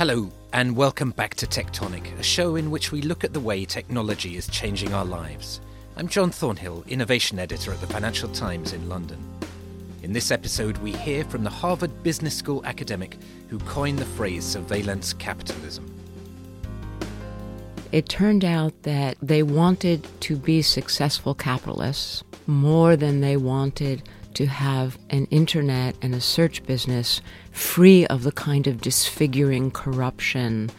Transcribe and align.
Hello, 0.00 0.30
and 0.54 0.74
welcome 0.74 1.10
back 1.10 1.34
to 1.34 1.46
Tectonic, 1.46 2.18
a 2.18 2.22
show 2.22 2.56
in 2.56 2.70
which 2.70 2.90
we 2.90 3.02
look 3.02 3.22
at 3.22 3.34
the 3.34 3.38
way 3.38 3.66
technology 3.66 4.38
is 4.38 4.46
changing 4.46 4.94
our 4.94 5.04
lives. 5.04 5.60
I'm 5.94 6.08
John 6.08 6.30
Thornhill, 6.30 6.84
Innovation 6.88 7.38
Editor 7.38 7.70
at 7.70 7.82
the 7.82 7.86
Financial 7.86 8.30
Times 8.30 8.72
in 8.72 8.88
London. 8.88 9.22
In 10.02 10.14
this 10.14 10.30
episode, 10.30 10.78
we 10.78 10.92
hear 10.92 11.22
from 11.24 11.44
the 11.44 11.50
Harvard 11.50 12.02
Business 12.02 12.34
School 12.34 12.64
academic 12.64 13.18
who 13.50 13.58
coined 13.58 13.98
the 13.98 14.06
phrase 14.06 14.42
surveillance 14.42 15.12
capitalism. 15.12 15.84
It 17.92 18.08
turned 18.08 18.42
out 18.42 18.72
that 18.84 19.18
they 19.20 19.42
wanted 19.42 20.08
to 20.20 20.36
be 20.36 20.62
successful 20.62 21.34
capitalists 21.34 22.24
more 22.46 22.96
than 22.96 23.20
they 23.20 23.36
wanted 23.36 24.08
to 24.34 24.46
have 24.46 24.98
an 25.10 25.26
internet 25.26 25.96
and 26.02 26.14
a 26.14 26.20
search 26.20 26.64
business 26.64 27.20
free 27.52 28.06
of 28.06 28.22
the 28.22 28.32
kind 28.32 28.66
of 28.66 28.80
disfiguring 28.80 29.70
corruption 29.70 30.70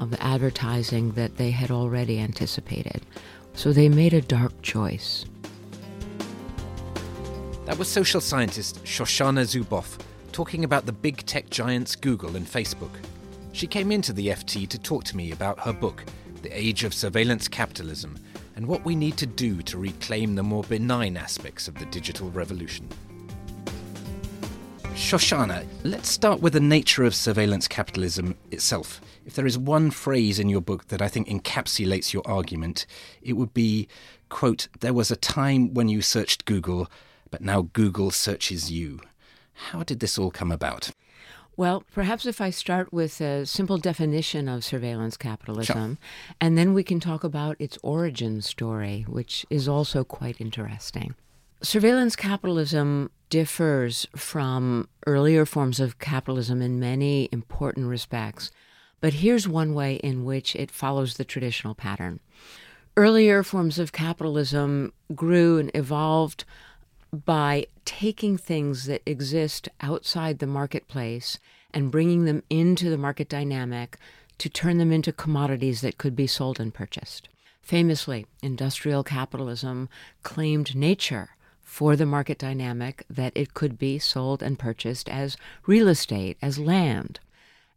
of 0.00 0.14
advertising 0.20 1.12
that 1.12 1.36
they 1.36 1.50
had 1.50 1.70
already 1.70 2.18
anticipated. 2.18 3.02
So 3.54 3.72
they 3.72 3.88
made 3.88 4.14
a 4.14 4.20
dark 4.20 4.62
choice. 4.62 5.24
That 7.64 7.78
was 7.78 7.88
social 7.88 8.20
scientist 8.20 8.84
Shoshana 8.84 9.44
Zuboff 9.44 9.98
talking 10.32 10.64
about 10.64 10.86
the 10.86 10.92
big 10.92 11.26
tech 11.26 11.50
giants 11.50 11.96
Google 11.96 12.36
and 12.36 12.46
Facebook. 12.46 12.92
She 13.52 13.66
came 13.66 13.90
into 13.90 14.12
the 14.12 14.28
FT 14.28 14.68
to 14.68 14.78
talk 14.78 15.04
to 15.04 15.16
me 15.16 15.32
about 15.32 15.58
her 15.60 15.72
book, 15.72 16.04
The 16.42 16.56
Age 16.56 16.84
of 16.84 16.94
Surveillance 16.94 17.48
Capitalism, 17.48 18.16
and 18.58 18.66
what 18.66 18.84
we 18.84 18.96
need 18.96 19.16
to 19.16 19.24
do 19.24 19.62
to 19.62 19.78
reclaim 19.78 20.34
the 20.34 20.42
more 20.42 20.64
benign 20.64 21.16
aspects 21.16 21.68
of 21.68 21.76
the 21.76 21.84
digital 21.86 22.28
revolution. 22.32 22.88
Shoshana, 24.94 25.64
let's 25.84 26.08
start 26.08 26.40
with 26.40 26.54
the 26.54 26.60
nature 26.60 27.04
of 27.04 27.14
surveillance 27.14 27.68
capitalism 27.68 28.34
itself. 28.50 29.00
If 29.24 29.34
there 29.34 29.46
is 29.46 29.56
one 29.56 29.92
phrase 29.92 30.40
in 30.40 30.48
your 30.48 30.60
book 30.60 30.88
that 30.88 31.00
I 31.00 31.06
think 31.06 31.28
encapsulates 31.28 32.12
your 32.12 32.24
argument, 32.26 32.84
it 33.22 33.34
would 33.34 33.54
be, 33.54 33.86
quote, 34.28 34.66
there 34.80 34.92
was 34.92 35.12
a 35.12 35.16
time 35.16 35.72
when 35.72 35.88
you 35.88 36.02
searched 36.02 36.44
Google, 36.44 36.90
but 37.30 37.40
now 37.40 37.68
Google 37.72 38.10
searches 38.10 38.72
you. 38.72 38.98
How 39.52 39.84
did 39.84 40.00
this 40.00 40.18
all 40.18 40.32
come 40.32 40.50
about? 40.50 40.90
Well, 41.58 41.82
perhaps 41.92 42.24
if 42.24 42.40
I 42.40 42.50
start 42.50 42.92
with 42.92 43.20
a 43.20 43.44
simple 43.44 43.78
definition 43.78 44.46
of 44.48 44.62
surveillance 44.62 45.16
capitalism, 45.16 45.98
Sure. 45.98 46.34
and 46.40 46.56
then 46.56 46.72
we 46.72 46.84
can 46.84 47.00
talk 47.00 47.24
about 47.24 47.56
its 47.58 47.76
origin 47.82 48.42
story, 48.42 49.04
which 49.08 49.44
is 49.50 49.66
also 49.66 50.04
quite 50.04 50.40
interesting. 50.40 51.16
Surveillance 51.60 52.14
capitalism 52.14 53.10
differs 53.28 54.06
from 54.14 54.88
earlier 55.04 55.44
forms 55.44 55.80
of 55.80 55.98
capitalism 55.98 56.62
in 56.62 56.78
many 56.78 57.28
important 57.32 57.88
respects, 57.88 58.52
but 59.00 59.14
here's 59.14 59.48
one 59.48 59.74
way 59.74 59.96
in 59.96 60.24
which 60.24 60.54
it 60.54 60.70
follows 60.70 61.16
the 61.16 61.24
traditional 61.24 61.74
pattern. 61.74 62.20
Earlier 62.96 63.42
forms 63.42 63.80
of 63.80 63.90
capitalism 63.90 64.92
grew 65.12 65.58
and 65.58 65.72
evolved 65.74 66.44
by 67.12 67.66
taking 67.84 68.36
things 68.36 68.86
that 68.86 69.02
exist 69.06 69.68
outside 69.80 70.38
the 70.38 70.46
marketplace 70.46 71.38
and 71.72 71.90
bringing 71.90 72.24
them 72.24 72.42
into 72.50 72.90
the 72.90 72.98
market 72.98 73.28
dynamic 73.28 73.96
to 74.38 74.48
turn 74.48 74.78
them 74.78 74.92
into 74.92 75.12
commodities 75.12 75.80
that 75.80 75.98
could 75.98 76.14
be 76.14 76.26
sold 76.26 76.60
and 76.60 76.72
purchased. 76.72 77.28
Famously, 77.62 78.26
industrial 78.42 79.04
capitalism 79.04 79.88
claimed 80.22 80.74
nature 80.74 81.30
for 81.62 81.96
the 81.96 82.06
market 82.06 82.38
dynamic 82.38 83.04
that 83.10 83.32
it 83.34 83.52
could 83.52 83.78
be 83.78 83.98
sold 83.98 84.42
and 84.42 84.58
purchased 84.58 85.08
as 85.08 85.36
real 85.66 85.88
estate, 85.88 86.38
as 86.40 86.58
land. 86.58 87.20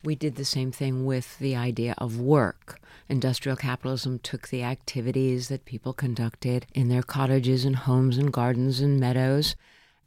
We 0.03 0.15
did 0.15 0.35
the 0.35 0.45
same 0.45 0.71
thing 0.71 1.05
with 1.05 1.37
the 1.37 1.55
idea 1.55 1.93
of 1.99 2.19
work. 2.19 2.79
Industrial 3.07 3.55
capitalism 3.55 4.17
took 4.19 4.47
the 4.47 4.63
activities 4.63 5.47
that 5.49 5.65
people 5.65 5.93
conducted 5.93 6.65
in 6.73 6.89
their 6.89 7.03
cottages 7.03 7.65
and 7.65 7.75
homes 7.75 8.17
and 8.17 8.33
gardens 8.33 8.79
and 8.79 8.99
meadows 8.99 9.55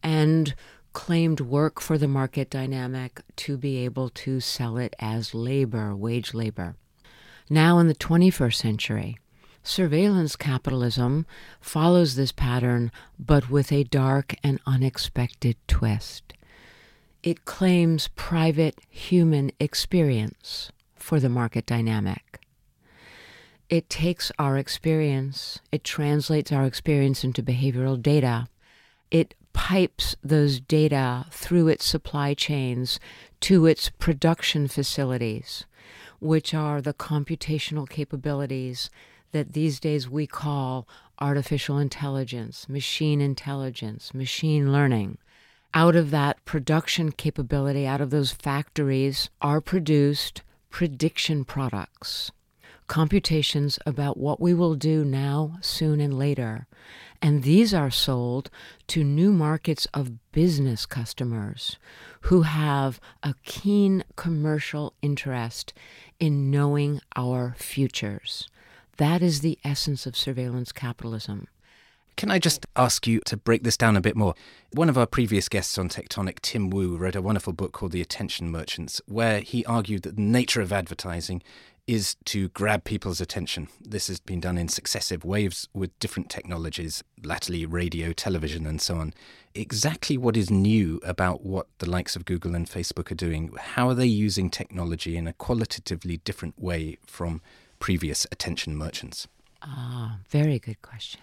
and 0.03 0.55
claimed 0.93 1.41
work 1.41 1.81
for 1.81 1.97
the 1.97 2.09
market 2.09 2.51
dynamic 2.51 3.21
to 3.37 3.57
be 3.57 3.85
able 3.85 4.09
to 4.09 4.41
sell 4.41 4.79
it 4.79 4.95
as 4.99 5.35
labor, 5.35 5.95
wage 5.95 6.35
labor. 6.35 6.75
Now, 7.49 7.79
in 7.79 7.87
the 7.87 7.95
21st 7.95 8.55
century, 8.55 9.19
surveillance 9.63 10.35
capitalism 10.35 11.27
follows 11.61 12.17
this 12.17 12.33
pattern, 12.33 12.91
but 13.19 13.49
with 13.49 13.71
a 13.71 13.85
dark 13.85 14.35
and 14.43 14.61
unexpected 14.67 15.57
twist 15.69 16.33
it 17.25 17.47
claims 17.47 18.09
private 18.17 18.79
human 18.91 19.51
experience 19.59 20.71
for 20.95 21.19
the 21.19 21.29
market 21.31 21.65
dynamic. 21.65 22.39
It 23.71 23.89
takes 23.89 24.31
our 24.39 24.59
experience, 24.59 25.59
it 25.73 25.85
translates 25.85 26.53
our 26.53 26.67
experience 26.67 27.25
into 27.25 27.43
behavioral 27.43 28.01
data, 28.01 28.49
it 29.11 29.35
pipes 29.55 30.15
those 30.23 30.61
data 30.61 31.25
through 31.31 31.69
its 31.69 31.87
supply 31.87 32.35
chains 32.35 33.01
to 33.41 33.65
its 33.65 33.89
production 33.89 34.69
facilities, 34.69 35.65
which 36.21 36.53
are 36.53 36.83
the 36.83 36.93
computational 36.93 37.89
capabilities 37.89 38.91
that 39.33 39.55
these 39.55 39.81
days 39.81 40.11
we 40.11 40.27
call 40.27 40.87
artificial 41.19 41.79
intelligence, 41.79 42.69
machine 42.69 43.23
intelligence, 43.23 44.13
machine 44.13 44.71
learning 44.71 45.17
out 45.75 45.97
of 45.97 46.13
that 46.13 46.43
production 46.45 47.11
capability, 47.11 47.87
out 47.87 48.01
of 48.01 48.11
those 48.11 48.31
factories, 48.31 49.29
are 49.43 49.61
produced 49.61 50.43
prediction 50.71 51.45
products, 51.45 52.31
computations 52.87 53.79
about 53.85 54.17
what 54.17 54.41
we 54.41 54.55
will 54.55 54.77
do 54.77 55.05
now, 55.05 55.57
soon, 55.61 56.01
and 56.01 56.17
later. 56.17 56.69
And 57.21 57.43
these 57.43 57.75
are 57.75 57.91
sold 57.91 58.51
to 58.89 59.03
new 59.03 59.33
markets 59.33 59.87
of 59.93 60.31
business 60.31 60.87
customers 60.87 61.77
who 62.23 62.43
have 62.43 63.01
a 63.23 63.35
keen 63.45 64.05
commercial 64.15 64.95
interest 65.03 65.73
in 66.21 66.51
knowing 66.51 67.01
our 67.17 67.55
futures. 67.59 68.49
That 68.99 69.23
is 69.23 69.41
the 69.41 69.59
essence 69.65 70.07
of 70.07 70.17
surveillance 70.17 70.71
capitalism. 70.71 71.49
Can 72.17 72.31
I 72.31 72.39
just 72.39 72.65
ask 72.77 73.07
you 73.07 73.21
to 73.27 73.37
break 73.37 73.65
this 73.65 73.77
down 73.77 73.97
a 73.97 74.01
bit 74.01 74.15
more? 74.15 74.35
One 74.73 74.89
of 74.89 74.97
our 74.97 75.07
previous 75.07 75.49
guests 75.49 75.77
on 75.79 75.89
Tectonic, 75.89 76.41
Tim 76.41 76.71
Wu, 76.71 76.97
wrote 76.97 77.17
a 77.17 77.23
wonderful 77.23 77.53
book 77.53 77.73
called 77.73 77.91
The 77.91 78.01
Attention 78.01 78.51
Merchants, 78.51 79.01
where 79.07 79.41
he 79.41 79.65
argued 79.65 80.05
that 80.05 80.17
the 80.17 80.23
nature 80.23 80.61
of 80.61 80.73
advertising 80.73 81.43
is 81.87 82.17
to 82.27 82.49
grab 82.51 82.85
people's 82.85 83.21
attention. 83.21 83.69
This 83.81 84.07
has 84.07 84.21
been 84.21 84.41
done 84.41 84.57
in 84.57 84.69
successive 84.69 85.25
waves 85.25 85.69
with 85.75 85.99
different 85.99 86.31
technologies, 86.31 87.03
latterly 87.23 87.67
radio, 87.67 88.13
television, 88.13 88.65
and 88.65 88.81
so 88.81 88.97
on. 88.97 89.13
Exactly 89.55 90.17
what 90.17 90.37
is 90.37 90.51
new 90.51 91.01
about 91.05 91.45
what 91.45 91.67
the 91.79 91.91
likes 91.91 92.15
of 92.17 92.25
Google 92.25 92.55
and 92.55 92.71
Facebook 92.71 93.11
are 93.11 93.17
doing? 93.17 93.53
How 93.59 93.89
are 93.89 93.95
they 93.95 94.07
using 94.07 94.51
technology 94.51 95.17
in 95.17 95.27
a 95.27 95.33
qualitatively 95.35 96.19
different 96.19 96.59
way 96.61 96.97
from 97.07 97.43
previous 97.81 98.25
attention 98.33 98.77
merchants? 98.77 99.27
Ah, 99.63 100.19
very 100.31 100.59
good 100.59 100.81
question. 100.81 101.21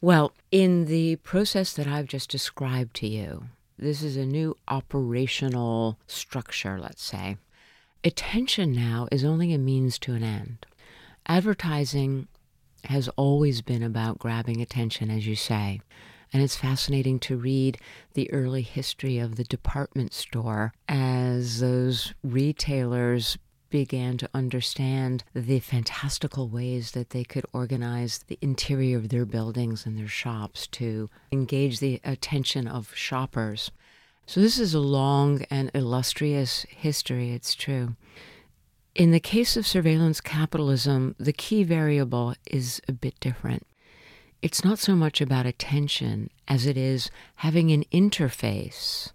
Well, 0.00 0.32
in 0.52 0.84
the 0.84 1.16
process 1.16 1.72
that 1.72 1.88
I've 1.88 2.06
just 2.06 2.30
described 2.30 2.94
to 2.96 3.08
you, 3.08 3.46
this 3.76 4.02
is 4.02 4.16
a 4.16 4.24
new 4.24 4.56
operational 4.68 5.98
structure, 6.06 6.78
let's 6.78 7.02
say. 7.02 7.36
Attention 8.04 8.72
now 8.72 9.08
is 9.10 9.24
only 9.24 9.52
a 9.52 9.58
means 9.58 9.98
to 10.00 10.14
an 10.14 10.22
end. 10.22 10.66
Advertising 11.26 12.28
has 12.84 13.08
always 13.16 13.60
been 13.60 13.82
about 13.82 14.20
grabbing 14.20 14.60
attention, 14.60 15.10
as 15.10 15.26
you 15.26 15.34
say. 15.34 15.80
And 16.32 16.42
it's 16.42 16.56
fascinating 16.56 17.18
to 17.20 17.36
read 17.36 17.78
the 18.14 18.32
early 18.32 18.62
history 18.62 19.18
of 19.18 19.34
the 19.34 19.44
department 19.44 20.12
store 20.12 20.72
as 20.88 21.58
those 21.58 22.14
retailers 22.22 23.36
began 23.70 24.16
to 24.18 24.30
understand 24.34 25.24
the 25.34 25.60
fantastical 25.60 26.48
ways 26.48 26.92
that 26.92 27.10
they 27.10 27.24
could 27.24 27.44
organize 27.52 28.18
the 28.18 28.38
interior 28.40 28.96
of 28.96 29.08
their 29.08 29.24
buildings 29.24 29.86
and 29.86 29.98
their 29.98 30.08
shops 30.08 30.66
to 30.68 31.08
engage 31.32 31.80
the 31.80 32.00
attention 32.04 32.66
of 32.66 32.94
shoppers. 32.94 33.70
So, 34.26 34.40
this 34.40 34.58
is 34.58 34.74
a 34.74 34.80
long 34.80 35.42
and 35.50 35.70
illustrious 35.74 36.66
history, 36.68 37.32
it's 37.32 37.54
true. 37.54 37.96
In 38.94 39.10
the 39.12 39.20
case 39.20 39.56
of 39.56 39.66
surveillance 39.66 40.20
capitalism, 40.20 41.14
the 41.18 41.32
key 41.32 41.62
variable 41.62 42.34
is 42.50 42.82
a 42.88 42.92
bit 42.92 43.18
different. 43.20 43.66
It's 44.42 44.64
not 44.64 44.78
so 44.78 44.94
much 44.94 45.20
about 45.20 45.46
attention 45.46 46.30
as 46.46 46.66
it 46.66 46.76
is 46.76 47.10
having 47.36 47.70
an 47.70 47.84
interface 47.92 49.12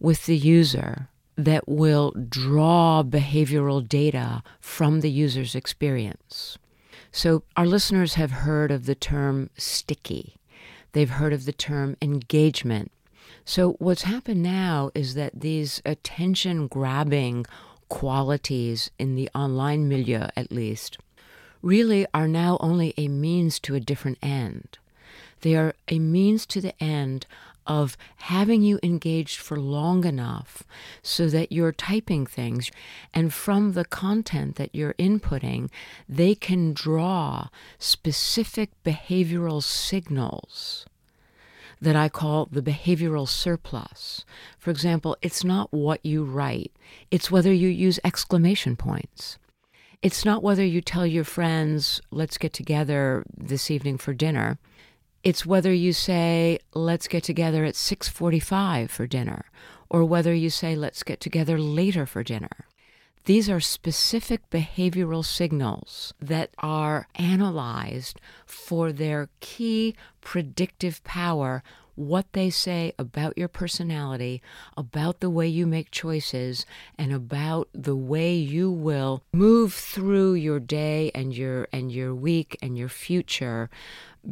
with 0.00 0.26
the 0.26 0.36
user 0.36 1.08
that 1.36 1.68
will 1.68 2.12
draw 2.12 3.02
behavioral 3.02 3.86
data 3.86 4.42
from 4.60 5.00
the 5.00 5.10
user's 5.10 5.54
experience. 5.54 6.58
So, 7.12 7.42
our 7.56 7.66
listeners 7.66 8.14
have 8.14 8.30
heard 8.30 8.70
of 8.70 8.86
the 8.86 8.94
term 8.94 9.50
sticky, 9.56 10.36
they've 10.92 11.10
heard 11.10 11.32
of 11.32 11.44
the 11.44 11.52
term 11.52 11.96
engagement. 12.02 12.90
So, 13.44 13.72
what's 13.74 14.02
happened 14.02 14.42
now 14.42 14.90
is 14.94 15.14
that 15.14 15.40
these 15.40 15.80
attention 15.84 16.66
grabbing 16.66 17.46
qualities 17.88 18.90
in 18.98 19.14
the 19.14 19.30
online 19.34 19.88
milieu, 19.88 20.28
at 20.36 20.50
least, 20.50 20.98
really 21.62 22.06
are 22.12 22.28
now 22.28 22.56
only 22.60 22.92
a 22.96 23.08
means 23.08 23.58
to 23.60 23.74
a 23.74 23.80
different 23.80 24.18
end. 24.22 24.78
They 25.46 25.54
are 25.54 25.74
a 25.86 26.00
means 26.00 26.44
to 26.46 26.60
the 26.60 26.74
end 26.82 27.24
of 27.68 27.96
having 28.16 28.62
you 28.62 28.80
engaged 28.82 29.38
for 29.38 29.56
long 29.56 30.04
enough 30.04 30.64
so 31.04 31.28
that 31.28 31.52
you're 31.52 31.70
typing 31.70 32.26
things 32.26 32.72
and 33.14 33.32
from 33.32 33.74
the 33.74 33.84
content 33.84 34.56
that 34.56 34.74
you're 34.74 34.94
inputting, 34.94 35.70
they 36.08 36.34
can 36.34 36.72
draw 36.72 37.46
specific 37.78 38.70
behavioral 38.84 39.62
signals 39.62 40.84
that 41.80 41.94
I 41.94 42.08
call 42.08 42.46
the 42.46 42.60
behavioral 42.60 43.28
surplus. 43.28 44.24
For 44.58 44.72
example, 44.72 45.16
it's 45.22 45.44
not 45.44 45.72
what 45.72 46.04
you 46.04 46.24
write, 46.24 46.72
it's 47.12 47.30
whether 47.30 47.52
you 47.52 47.68
use 47.68 48.00
exclamation 48.02 48.74
points. 48.74 49.38
It's 50.02 50.24
not 50.24 50.42
whether 50.42 50.64
you 50.64 50.80
tell 50.80 51.06
your 51.06 51.22
friends, 51.22 52.00
let's 52.10 52.36
get 52.36 52.52
together 52.52 53.24
this 53.36 53.70
evening 53.70 53.98
for 53.98 54.12
dinner. 54.12 54.58
It's 55.26 55.44
whether 55.44 55.72
you 55.74 55.92
say, 55.92 56.60
let's 56.72 57.08
get 57.08 57.24
together 57.24 57.64
at 57.64 57.74
6:45 57.74 58.90
for 58.90 59.08
dinner, 59.08 59.46
or 59.90 60.04
whether 60.04 60.32
you 60.32 60.50
say, 60.50 60.76
let's 60.76 61.02
get 61.02 61.18
together 61.18 61.58
later 61.58 62.06
for 62.06 62.22
dinner. 62.22 62.68
These 63.24 63.50
are 63.50 63.58
specific 63.58 64.48
behavioral 64.50 65.24
signals 65.24 66.14
that 66.20 66.50
are 66.58 67.08
analyzed 67.16 68.20
for 68.46 68.92
their 68.92 69.28
key 69.40 69.96
predictive 70.20 71.02
power 71.02 71.64
what 71.96 72.32
they 72.32 72.50
say 72.50 72.92
about 72.98 73.36
your 73.36 73.48
personality, 73.48 74.40
about 74.76 75.20
the 75.20 75.30
way 75.30 75.48
you 75.48 75.66
make 75.66 75.90
choices, 75.90 76.64
and 76.96 77.12
about 77.12 77.68
the 77.72 77.96
way 77.96 78.34
you 78.34 78.70
will 78.70 79.22
move 79.32 79.74
through 79.74 80.34
your 80.34 80.60
day 80.60 81.10
and 81.14 81.36
your 81.36 81.66
and 81.72 81.90
your 81.90 82.14
week 82.14 82.56
and 82.62 82.78
your 82.78 82.88
future 82.88 83.68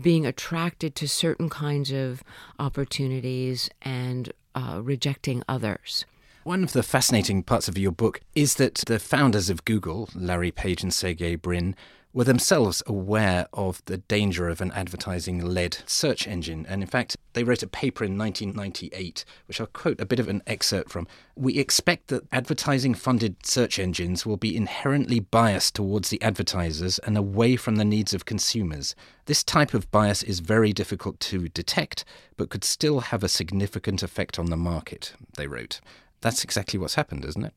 being 0.01 0.27
attracted 0.27 0.95
to 0.95 1.09
certain 1.09 1.49
kinds 1.49 1.91
of 1.91 2.23
opportunities 2.59 3.71
and 3.83 4.33
uh, 4.55 4.81
rejecting 4.83 5.43
others. 5.49 6.05
One 6.45 6.63
of 6.63 6.73
the 6.73 6.83
fascinating 6.83 7.43
parts 7.43 7.69
of 7.69 7.79
your 7.79 7.93
book 7.93 8.21
is 8.35 8.57
that 8.57 8.75
the 8.87 8.99
founders 8.99 9.49
of 9.49 9.65
Google, 9.65 10.11
Larry 10.15 10.51
Page 10.51 10.83
and 10.83 10.93
Sergey 10.93 11.37
Brin, 11.37 11.75
were 12.15 12.25
themselves 12.25 12.81
aware 12.87 13.47
of 13.53 13.83
the 13.87 13.99
danger 13.99 14.49
of 14.49 14.61
an 14.61 14.71
advertising 14.71 15.45
led 15.45 15.79
search 15.85 16.29
engine. 16.29 16.65
And 16.69 16.81
in 16.81 16.89
fact, 16.89 17.17
they 17.33 17.43
wrote 17.43 17.65
a 17.65 17.67
paper 17.67 18.05
in 18.05 18.17
1998, 18.17 19.25
which 19.47 19.61
I'll 19.61 19.67
quote 19.67 20.01
a 20.01 20.07
bit 20.07 20.21
of 20.21 20.29
an 20.29 20.41
excerpt 20.47 20.91
from. 20.91 21.09
We 21.35 21.59
expect 21.59 22.07
that 22.09 22.27
advertising 22.31 22.95
funded 22.95 23.45
search 23.45 23.81
engines 23.81 24.25
will 24.25 24.37
be 24.37 24.57
inherently 24.57 25.19
biased 25.19 25.75
towards 25.75 26.11
the 26.11 26.23
advertisers 26.23 27.01
and 27.01 27.19
away 27.19 27.57
from 27.57 27.77
the 27.77 27.85
needs 27.85 28.15
of 28.15 28.25
consumers. 28.25 28.95
This 29.27 29.43
type 29.43 29.75
of 29.75 29.91
bias 29.91 30.23
is 30.23 30.39
very 30.39 30.73
difficult 30.73 31.19
to 31.21 31.49
detect, 31.49 32.05
but 32.37 32.49
could 32.49 32.65
still 32.65 33.01
have 33.01 33.25
a 33.25 33.29
significant 33.29 34.05
effect 34.05 34.39
on 34.39 34.47
the 34.47 34.57
market, 34.57 35.15
they 35.37 35.49
wrote. 35.49 35.81
That's 36.21 36.45
exactly 36.45 36.79
what's 36.79 36.95
happened, 36.95 37.25
isn't 37.25 37.45
it? 37.45 37.55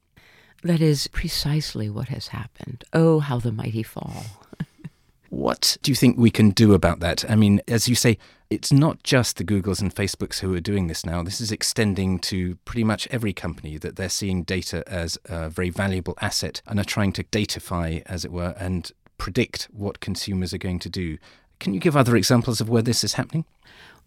That 0.63 0.81
is 0.81 1.07
precisely 1.07 1.89
what 1.89 2.07
has 2.07 2.29
happened. 2.29 2.83
Oh, 2.91 3.19
how 3.19 3.37
the 3.39 3.51
mighty 3.51 3.83
fall. 3.83 4.25
What 5.29 5.77
do 5.81 5.91
you 5.91 5.95
think 5.95 6.17
we 6.17 6.31
can 6.31 6.51
do 6.51 6.73
about 6.73 6.99
that? 6.99 7.29
I 7.29 7.35
mean, 7.35 7.61
as 7.67 7.87
you 7.87 7.95
say, 7.95 8.17
it's 8.49 8.71
not 8.71 9.03
just 9.03 9.37
the 9.37 9.43
Googles 9.43 9.81
and 9.81 9.93
Facebooks 9.93 10.39
who 10.39 10.53
are 10.55 10.61
doing 10.61 10.87
this 10.87 11.05
now. 11.05 11.21
This 11.21 11.41
is 11.41 11.51
extending 11.51 12.17
to 12.19 12.55
pretty 12.63 12.83
much 12.83 13.07
every 13.11 13.33
company 13.33 13.77
that 13.77 13.97
they're 13.97 14.07
seeing 14.07 14.43
data 14.43 14.83
as 14.87 15.17
a 15.25 15.49
very 15.49 15.69
valuable 15.69 16.17
asset 16.21 16.61
and 16.65 16.79
are 16.79 16.85
trying 16.85 17.11
to 17.13 17.23
datify, 17.25 18.03
as 18.05 18.23
it 18.23 18.31
were, 18.31 18.55
and 18.57 18.91
predict 19.17 19.67
what 19.71 19.99
consumers 19.99 20.53
are 20.53 20.57
going 20.57 20.79
to 20.79 20.89
do. 20.89 21.17
Can 21.59 21.73
you 21.73 21.79
give 21.79 21.97
other 21.97 22.15
examples 22.15 22.61
of 22.61 22.69
where 22.69 22.81
this 22.81 23.03
is 23.03 23.13
happening? 23.15 23.43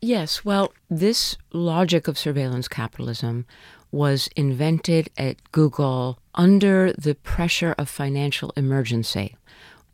Yes. 0.00 0.44
Well, 0.44 0.72
this 0.88 1.36
logic 1.52 2.08
of 2.08 2.16
surveillance 2.16 2.68
capitalism 2.68 3.44
was 3.92 4.30
invented 4.36 5.10
at 5.18 5.36
Google 5.52 6.18
under 6.34 6.92
the 6.92 7.14
pressure 7.16 7.74
of 7.76 7.88
financial 7.88 8.52
emergency. 8.56 9.36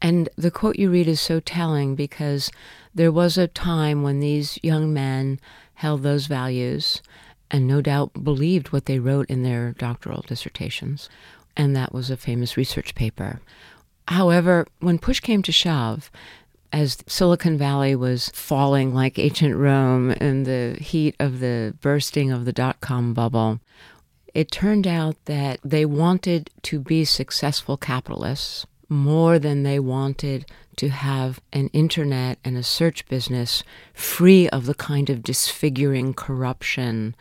And 0.07 0.29
the 0.37 0.53
quote 0.53 0.77
you 0.77 0.89
read 0.89 1.09
is 1.09 1.21
so 1.21 1.41
telling 1.41 1.97
because 1.97 2.53
there 2.95 3.11
was 3.11 3.37
a 3.37 3.49
time 3.49 4.05
when 4.05 4.21
these 4.21 4.57
young 4.63 4.95
men 4.95 5.41
held 5.75 6.05
those 6.05 6.29
values 6.29 7.03
and 7.51 7.67
no 7.67 7.81
doubt 7.81 8.23
believed 8.23 8.69
what 8.69 8.87
they 8.87 9.01
wrote 9.01 9.29
in 9.29 9.43
their 9.43 9.73
doctoral 9.73 10.23
dissertations. 10.23 11.09
And 11.57 11.75
that 11.75 11.93
was 11.93 12.09
a 12.09 12.17
famous 12.17 12.57
research 12.57 12.95
paper. 12.95 13.41
However, 14.07 14.69
when 14.79 15.01
push 15.01 15.19
came 15.19 15.43
to 15.43 15.51
shove, 15.51 16.09
as 16.73 16.99
Silicon 17.09 17.59
Valley 17.59 17.97
was 17.97 18.29
falling 18.29 18.95
like 18.95 19.19
ancient 19.19 19.57
Rome 19.57 20.13
in 20.13 20.45
the 20.45 20.77
heat 20.81 21.17
of 21.19 21.41
the 21.41 21.75
bursting 21.81 22.31
of 22.31 22.45
the 22.45 22.53
dot 22.53 22.81
com 22.81 23.13
bubble, 23.13 23.59
it 24.33 24.53
turned 24.53 24.87
out 24.87 25.17
that 25.25 25.59
they 25.65 25.85
wanted 25.85 26.49
to 26.63 26.79
be 26.79 27.05
successful 27.05 27.77
capitalists 27.77 28.67
more 28.89 29.39
than 29.39 29.63
they 29.63 29.79
wanted 29.79 30.47
to 30.77 30.89
have 30.89 31.41
an 31.53 31.69
internet 31.69 32.39
and 32.45 32.57
a 32.57 32.63
search 32.63 33.07
business 33.09 33.63
free 33.95 34.49
of 34.51 34.67
the 34.67 34.75
kind 34.75 35.11
of 35.11 35.23
disfiguring 35.23 36.15
corruption 36.15 37.15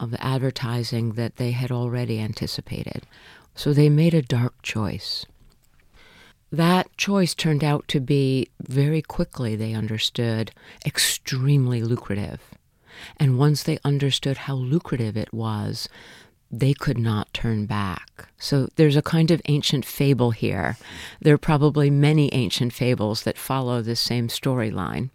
of 0.00 0.14
advertising 0.18 1.12
that 1.12 1.36
they 1.36 1.50
had 1.50 1.70
already 1.70 2.20
anticipated. 2.20 3.02
So 3.54 3.72
they 3.72 3.88
made 3.88 4.14
a 4.14 4.22
dark 4.22 4.60
choice. 4.62 5.26
That 6.50 6.94
choice 6.96 7.34
turned 7.34 7.64
out 7.64 7.88
to 7.88 8.00
be 8.00 8.48
very 8.60 9.00
quickly, 9.00 9.56
they 9.56 9.72
understood, 9.72 10.52
extremely 10.84 11.82
lucrative. 11.82 12.40
And 13.16 13.38
once 13.38 13.62
they 13.62 13.78
understood 13.84 14.36
how 14.36 14.54
lucrative 14.54 15.16
it 15.16 15.32
was, 15.32 15.88
they 16.52 16.74
could 16.74 16.98
not 16.98 17.32
turn 17.32 17.64
back. 17.64 18.28
So 18.38 18.68
there's 18.76 18.96
a 18.96 19.02
kind 19.02 19.30
of 19.30 19.40
ancient 19.46 19.86
fable 19.86 20.32
here. 20.32 20.76
There 21.20 21.34
are 21.34 21.38
probably 21.38 21.88
many 21.88 22.28
ancient 22.34 22.74
fables 22.74 23.22
that 23.22 23.38
follow 23.38 23.80
this 23.80 24.00
same 24.00 24.28
storyline. 24.28 25.08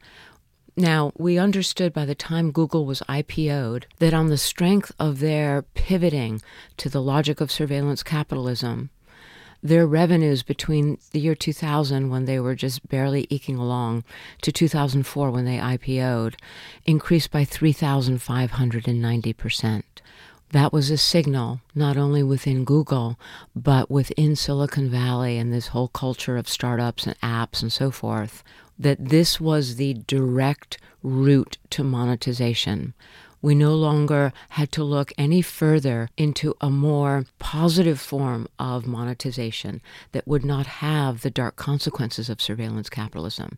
Now, 0.75 1.11
we 1.17 1.37
understood 1.37 1.93
by 1.93 2.05
the 2.05 2.15
time 2.15 2.51
Google 2.51 2.85
was 2.85 3.03
IPO'd 3.07 3.85
that 3.99 4.13
on 4.13 4.27
the 4.27 4.37
strength 4.37 4.91
of 4.99 5.19
their 5.19 5.61
pivoting 5.61 6.41
to 6.77 6.89
the 6.89 7.01
logic 7.01 7.39
of 7.41 7.51
surveillance 7.51 8.03
capitalism, 8.03 8.89
their 9.63 9.87
revenues 9.87 10.43
between 10.43 10.99
the 11.11 11.19
year 11.19 11.33
2000, 11.33 12.09
when 12.09 12.25
they 12.25 12.39
were 12.39 12.53
just 12.53 12.87
barely 12.89 13.25
eking 13.29 13.57
along, 13.57 14.03
to 14.41 14.51
2004, 14.51 15.31
when 15.31 15.45
they 15.45 15.57
IPO'd, 15.57 16.35
increased 16.85 17.31
by 17.31 17.43
3,590%. 17.43 19.83
That 20.51 20.71
was 20.71 20.89
a 20.89 20.97
signal, 20.97 21.61
not 21.75 21.97
only 21.97 22.23
within 22.23 22.63
Google, 22.63 23.19
but 23.55 23.91
within 23.91 24.35
Silicon 24.35 24.89
Valley 24.89 25.37
and 25.37 25.51
this 25.51 25.67
whole 25.67 25.89
culture 25.89 26.37
of 26.37 26.47
startups 26.47 27.05
and 27.05 27.19
apps 27.21 27.61
and 27.61 27.71
so 27.71 27.91
forth, 27.91 28.43
that 28.79 29.09
this 29.09 29.41
was 29.41 29.75
the 29.75 29.93
direct 29.93 30.77
route 31.03 31.57
to 31.71 31.83
monetization 31.83 32.93
we 33.41 33.53
no 33.53 33.75
longer 33.75 34.33
had 34.49 34.71
to 34.73 34.83
look 34.83 35.13
any 35.17 35.41
further 35.41 36.09
into 36.17 36.55
a 36.59 36.69
more 36.69 37.25
positive 37.39 37.99
form 37.99 38.47
of 38.57 38.87
monetization 38.87 39.81
that 40.11 40.27
would 40.27 40.43
not 40.43 40.65
have 40.67 41.21
the 41.21 41.29
dark 41.29 41.55
consequences 41.55 42.29
of 42.29 42.41
surveillance 42.41 42.89
capitalism. 42.89 43.57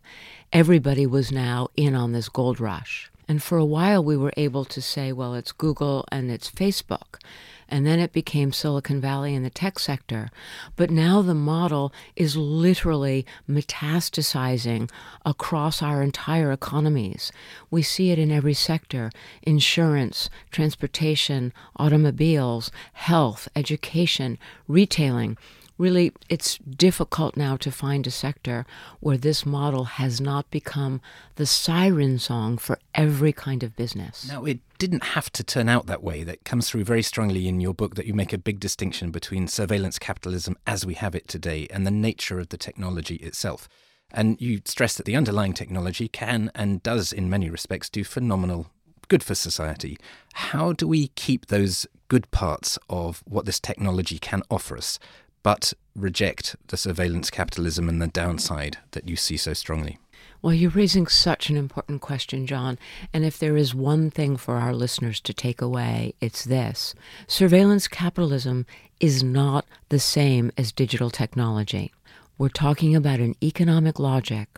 Everybody 0.52 1.06
was 1.06 1.32
now 1.32 1.68
in 1.76 1.94
on 1.94 2.12
this 2.12 2.28
gold 2.28 2.60
rush. 2.60 3.09
And 3.30 3.40
for 3.40 3.58
a 3.58 3.64
while, 3.64 4.02
we 4.02 4.16
were 4.16 4.32
able 4.36 4.64
to 4.64 4.82
say, 4.82 5.12
well, 5.12 5.34
it's 5.34 5.52
Google 5.52 6.04
and 6.10 6.32
it's 6.32 6.50
Facebook 6.50 7.20
and 7.68 7.86
then 7.86 8.00
it 8.00 8.12
became 8.12 8.52
Silicon 8.52 9.00
Valley 9.00 9.34
and 9.36 9.44
the 9.44 9.50
tech 9.50 9.78
sector. 9.78 10.30
But 10.74 10.90
now 10.90 11.22
the 11.22 11.34
model 11.34 11.92
is 12.16 12.36
literally 12.36 13.24
metastasizing 13.48 14.90
across 15.24 15.80
our 15.80 16.02
entire 16.02 16.50
economies. 16.50 17.30
We 17.70 17.82
see 17.82 18.10
it 18.10 18.18
in 18.18 18.32
every 18.32 18.54
sector 18.54 19.12
insurance, 19.42 20.28
transportation, 20.50 21.52
automobiles, 21.76 22.72
health, 22.94 23.48
education, 23.54 24.38
retailing 24.66 25.38
really 25.80 26.12
it's 26.28 26.58
difficult 26.58 27.36
now 27.36 27.56
to 27.56 27.72
find 27.72 28.06
a 28.06 28.10
sector 28.10 28.66
where 29.00 29.16
this 29.16 29.46
model 29.46 29.84
has 29.84 30.20
not 30.20 30.48
become 30.50 31.00
the 31.36 31.46
siren 31.46 32.18
song 32.18 32.58
for 32.58 32.78
every 32.94 33.32
kind 33.32 33.62
of 33.62 33.74
business. 33.74 34.28
Now, 34.28 34.44
it 34.44 34.60
didn't 34.78 35.04
have 35.04 35.30
to 35.32 35.42
turn 35.42 35.68
out 35.68 35.86
that 35.86 36.02
way. 36.02 36.22
That 36.22 36.44
comes 36.44 36.68
through 36.68 36.84
very 36.84 37.02
strongly 37.02 37.48
in 37.48 37.60
your 37.60 37.74
book 37.74 37.94
that 37.94 38.06
you 38.06 38.14
make 38.14 38.32
a 38.32 38.38
big 38.38 38.60
distinction 38.60 39.10
between 39.10 39.48
surveillance 39.48 39.98
capitalism 39.98 40.56
as 40.66 40.84
we 40.84 40.94
have 40.94 41.14
it 41.14 41.26
today 41.26 41.66
and 41.70 41.86
the 41.86 41.90
nature 41.90 42.38
of 42.38 42.50
the 42.50 42.58
technology 42.58 43.16
itself. 43.16 43.68
And 44.12 44.40
you 44.40 44.60
stress 44.64 44.94
that 44.96 45.06
the 45.06 45.16
underlying 45.16 45.54
technology 45.54 46.08
can 46.08 46.50
and 46.54 46.82
does, 46.82 47.12
in 47.12 47.30
many 47.30 47.48
respects, 47.48 47.88
do 47.88 48.04
phenomenal 48.04 48.66
good 49.08 49.22
for 49.24 49.34
society. 49.34 49.98
How 50.34 50.72
do 50.72 50.86
we 50.86 51.08
keep 51.08 51.46
those 51.46 51.86
good 52.08 52.30
parts 52.30 52.78
of 52.88 53.22
what 53.26 53.44
this 53.44 53.58
technology 53.60 54.18
can 54.18 54.42
offer 54.50 54.76
us, 54.76 54.98
but 55.42 55.72
reject 55.96 56.56
the 56.68 56.76
surveillance 56.76 57.30
capitalism 57.30 57.88
and 57.88 58.00
the 58.00 58.06
downside 58.06 58.78
that 58.92 59.08
you 59.08 59.16
see 59.16 59.36
so 59.36 59.52
strongly? 59.52 59.98
Well, 60.42 60.54
you're 60.54 60.70
raising 60.70 61.06
such 61.06 61.50
an 61.50 61.56
important 61.56 62.00
question, 62.00 62.46
John. 62.46 62.78
And 63.12 63.26
if 63.26 63.38
there 63.38 63.58
is 63.58 63.74
one 63.74 64.10
thing 64.10 64.38
for 64.38 64.56
our 64.56 64.72
listeners 64.72 65.20
to 65.20 65.34
take 65.34 65.60
away, 65.60 66.14
it's 66.20 66.44
this 66.44 66.94
surveillance 67.26 67.88
capitalism 67.88 68.64
is 69.00 69.22
not 69.22 69.66
the 69.90 69.98
same 69.98 70.50
as 70.56 70.72
digital 70.72 71.10
technology. 71.10 71.92
We're 72.38 72.48
talking 72.48 72.96
about 72.96 73.20
an 73.20 73.34
economic 73.42 73.98
logic. 73.98 74.48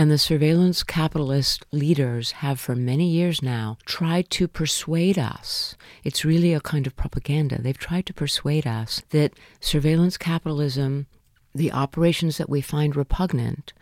And 0.00 0.12
the 0.12 0.16
surveillance 0.16 0.84
capitalist 0.84 1.66
leaders 1.72 2.30
have 2.30 2.60
for 2.60 2.76
many 2.76 3.08
years 3.08 3.42
now 3.42 3.78
tried 3.84 4.30
to 4.30 4.46
persuade 4.46 5.18
us. 5.18 5.74
It's 6.04 6.24
really 6.24 6.54
a 6.54 6.60
kind 6.60 6.86
of 6.86 6.94
propaganda. 6.94 7.60
They've 7.60 7.76
tried 7.76 8.06
to 8.06 8.14
persuade 8.14 8.64
us 8.64 9.02
that 9.10 9.32
surveillance 9.58 10.16
capitalism, 10.16 11.08
the 11.52 11.72
operations 11.72 12.38
that 12.38 12.48
we 12.48 12.60
find 12.60 12.94
repugnant, 12.94 13.72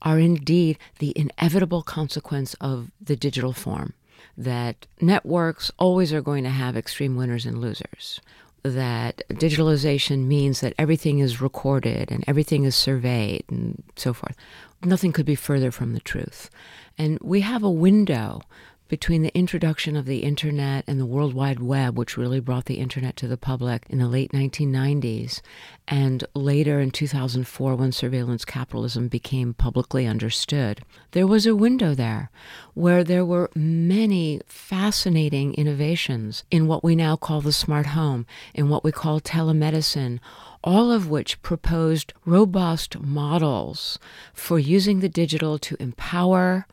are 0.00 0.18
indeed 0.18 0.78
the 1.00 1.12
inevitable 1.14 1.82
consequence 1.82 2.54
of 2.62 2.90
the 2.98 3.16
digital 3.16 3.52
form. 3.52 3.92
That 4.38 4.86
networks 5.02 5.70
always 5.78 6.14
are 6.14 6.22
going 6.22 6.44
to 6.44 6.50
have 6.50 6.78
extreme 6.78 7.14
winners 7.14 7.44
and 7.44 7.60
losers. 7.60 8.22
That 8.68 9.22
digitalization 9.30 10.26
means 10.26 10.60
that 10.60 10.74
everything 10.78 11.18
is 11.18 11.40
recorded 11.40 12.10
and 12.10 12.24
everything 12.26 12.64
is 12.64 12.76
surveyed 12.76 13.44
and 13.48 13.82
so 13.96 14.12
forth. 14.12 14.36
Nothing 14.84 15.12
could 15.12 15.26
be 15.26 15.34
further 15.34 15.70
from 15.70 15.94
the 15.94 16.00
truth. 16.00 16.50
And 16.96 17.18
we 17.22 17.40
have 17.40 17.62
a 17.62 17.70
window 17.70 18.42
between 18.88 19.22
the 19.22 19.36
introduction 19.36 19.96
of 19.96 20.06
the 20.06 20.20
internet 20.20 20.82
and 20.86 20.98
the 20.98 21.06
World 21.06 21.34
Wide 21.34 21.60
Web, 21.60 21.96
which 21.98 22.16
really 22.16 22.40
brought 22.40 22.64
the 22.64 22.78
internet 22.78 23.16
to 23.16 23.28
the 23.28 23.36
public 23.36 23.84
in 23.88 23.98
the 23.98 24.08
late 24.08 24.32
1990s, 24.32 25.42
and 25.86 26.24
later 26.34 26.80
in 26.80 26.90
2004 26.90 27.74
when 27.76 27.92
surveillance 27.92 28.44
capitalism 28.44 29.08
became 29.08 29.52
publicly 29.54 30.06
understood, 30.06 30.82
there 31.12 31.26
was 31.26 31.46
a 31.46 31.54
window 31.54 31.94
there 31.94 32.30
where 32.74 33.04
there 33.04 33.24
were 33.24 33.50
many 33.54 34.40
fascinating 34.46 35.52
innovations 35.54 36.44
in 36.50 36.66
what 36.66 36.82
we 36.82 36.96
now 36.96 37.14
call 37.14 37.40
the 37.42 37.52
smart 37.52 37.86
home, 37.86 38.26
in 38.54 38.68
what 38.68 38.84
we 38.84 38.90
call 38.90 39.20
telemedicine, 39.20 40.18
all 40.64 40.90
of 40.90 41.08
which 41.08 41.40
proposed 41.42 42.12
robust 42.24 42.98
models 42.98 43.98
for 44.32 44.58
using 44.58 45.00
the 45.00 45.08
digital 45.08 45.58
to 45.58 45.76
empower 45.78 46.66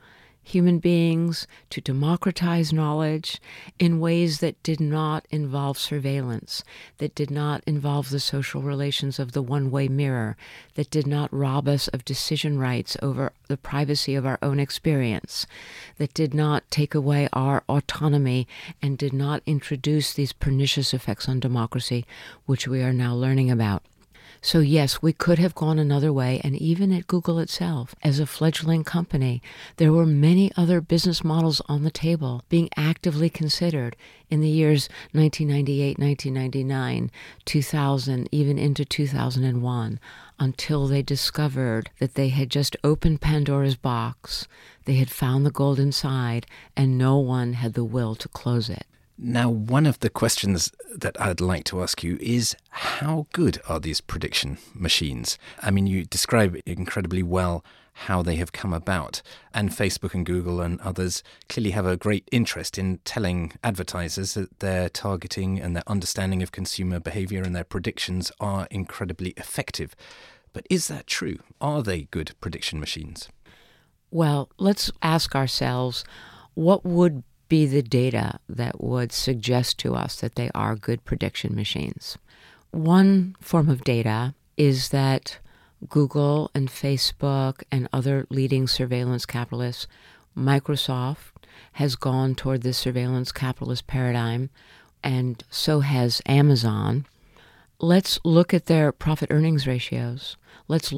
human 0.46 0.78
beings 0.78 1.48
to 1.72 1.82
democratize 1.82 2.72
knowledge 2.72 3.42
in 3.80 4.00
ways 4.00 4.40
that 4.40 4.62
did 4.62 4.80
not 4.80 5.26
involve 5.32 5.78
surveillance, 5.78 6.64
that 7.00 7.16
did 7.16 7.32
not 7.32 7.64
involve 7.66 8.12
the 8.12 8.20
social 8.20 8.62
relations 8.62 9.18
of 9.18 9.32
the 9.32 9.42
one 9.42 9.72
way 9.72 9.88
mirror, 9.88 10.38
that 10.76 10.92
did 10.92 11.08
not 11.08 11.34
rob 11.34 11.68
us 11.68 11.88
of 11.88 12.06
decision 12.06 12.60
rights 12.60 12.96
over 13.02 13.34
the 13.48 13.58
privacy 13.58 14.14
of 14.14 14.26
our 14.26 14.38
own 14.44 14.60
experience, 14.60 15.48
that 15.98 16.14
did 16.14 16.34
not 16.34 16.64
take 16.70 16.94
away 16.94 17.28
our 17.34 17.64
autonomy 17.68 18.48
and 18.84 19.00
did 19.00 19.14
not 19.14 19.42
introduce 19.48 20.14
these 20.14 20.32
pernicious 20.32 20.94
effects 20.94 21.28
on 21.28 21.40
democracy, 21.40 22.06
which 22.46 22.68
we 22.68 22.84
are 22.84 22.94
now 22.94 23.16
learning 23.16 23.50
about. 23.50 23.84
So, 24.42 24.60
yes, 24.60 25.02
we 25.02 25.14
could 25.14 25.40
have 25.40 25.56
gone 25.56 25.80
another 25.80 26.14
way. 26.14 26.42
And 26.44 26.56
even 26.56 26.92
at 26.92 27.08
Google 27.08 27.40
itself, 27.40 27.96
as 28.04 28.20
a 28.20 28.26
fledgling 28.26 28.84
company, 28.84 29.42
there 29.78 29.92
were 29.92 30.06
many 30.06 30.52
other 30.56 30.82
business 30.82 31.24
models 31.24 31.62
on 31.68 31.84
the 31.84 31.92
table 31.92 32.44
being 32.50 32.70
actively 32.76 33.30
considered 33.30 33.96
in 34.30 34.42
the 34.42 34.50
years 34.50 34.90
1998, 35.12 35.98
1999, 36.00 37.12
2000, 37.46 38.30
even 38.32 38.58
into 38.58 38.86
2001, 38.86 40.00
until 40.40 40.88
they 40.88 41.02
discovered 41.02 41.90
that 42.00 42.16
they 42.16 42.30
had 42.30 42.50
just 42.50 42.76
opened 42.84 43.22
Pandora's 43.22 43.76
box, 43.76 44.48
they 44.86 44.96
had 44.96 45.10
found 45.10 45.46
the 45.46 45.52
gold 45.52 45.80
inside, 45.80 46.46
and 46.76 46.98
no 46.98 47.18
one 47.18 47.54
had 47.54 47.74
the 47.74 47.84
will 47.84 48.16
to 48.16 48.28
close 48.28 48.70
it. 48.70 48.86
Now, 49.18 49.50
one 49.50 49.86
of 49.86 50.00
the 50.00 50.10
questions 50.10 50.74
that 50.94 51.20
I'd 51.22 51.40
like 51.40 51.64
to 51.66 51.82
ask 51.82 52.04
you 52.04 52.18
is 52.20 52.54
how 52.70 53.28
good 53.32 53.62
are 53.70 53.80
these 53.80 54.02
prediction 54.02 54.58
machines? 54.74 55.38
I 55.62 55.72
mean, 55.72 55.88
you 55.88 56.04
describe 56.04 56.58
incredibly 56.66 57.24
well 57.24 57.64
how 57.94 58.22
they 58.22 58.36
have 58.36 58.52
come 58.52 58.74
about, 58.74 59.22
and 59.54 59.70
Facebook 59.70 60.14
and 60.14 60.26
Google 60.26 60.60
and 60.60 60.82
others 60.82 61.24
clearly 61.48 61.72
have 61.72 61.86
a 61.86 61.96
great 61.96 62.28
interest 62.30 62.78
in 62.78 62.98
telling 63.06 63.54
advertisers 63.64 64.34
that 64.34 64.60
their 64.60 64.90
targeting 64.90 65.62
and 65.62 65.78
their 65.78 65.84
understanding 65.88 66.44
of 66.44 66.52
consumer 66.52 67.00
behavior 67.00 67.42
and 67.42 67.56
their 67.56 67.64
predictions 67.64 68.34
are 68.42 68.68
incredibly 68.70 69.30
effective. 69.38 69.96
But 70.52 70.68
is 70.70 70.90
that 70.90 71.08
true? 71.08 71.38
Are 71.62 71.82
they 71.82 72.10
good 72.12 72.34
prediction 72.42 72.82
machines? 72.82 73.30
Well, 74.12 74.50
let's 74.58 74.92
ask 75.02 75.34
ourselves 75.34 76.04
what 76.54 76.84
would 76.84 77.24
be 77.48 77.66
the 77.66 77.82
data 77.82 78.40
that 78.50 78.84
would 78.84 79.12
suggest 79.12 79.78
to 79.80 79.96
us 79.96 80.20
that 80.20 80.36
they 80.36 80.50
are 80.56 80.76
good 80.76 81.06
prediction 81.06 81.56
machines. 81.56 82.18
One 82.72 83.36
form 83.40 83.70
of 83.70 83.84
data 83.84 84.34
is 84.58 84.90
that 84.90 85.38
Google 85.90 86.50
and 86.54 86.70
Facebook 86.70 87.64
and 87.72 87.88
other 87.94 88.26
leading 88.30 88.68
surveillance 88.68 89.26
capitalists, 89.26 89.88
Microsoft, 90.38 91.32
has 91.74 91.96
gone 91.96 92.36
toward 92.36 92.62
this 92.62 92.78
surveillance 92.78 93.32
capitalist 93.32 93.88
paradigm, 93.88 94.50
and 95.04 95.44
so 95.50 95.82
has 95.82 96.22
Amazon. 96.26 97.06
Let's 97.80 98.20
look 98.24 98.54
at 98.54 98.66
their 98.66 98.92
profit 98.92 99.30
earnings 99.32 99.68
ratios. 99.68 100.38
Let's. 100.68 100.94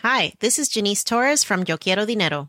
Hi, 0.00 0.32
this 0.40 0.58
is 0.58 0.68
Janice 0.68 1.04
Torres 1.04 1.44
from 1.44 1.64
Yo 1.66 1.76
Quiero 1.76 2.06
Dinero. 2.06 2.48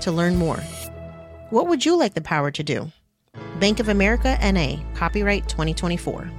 to 0.00 0.12
learn 0.12 0.36
more. 0.36 0.58
What 1.50 1.68
would 1.68 1.84
you 1.84 1.96
like 1.96 2.14
the 2.14 2.20
power 2.20 2.50
to 2.50 2.62
do? 2.62 2.90
Bank 3.60 3.80
of 3.80 3.88
America 3.88 4.38
NA, 4.42 4.76
copyright 4.94 5.48
2024. 5.48 6.30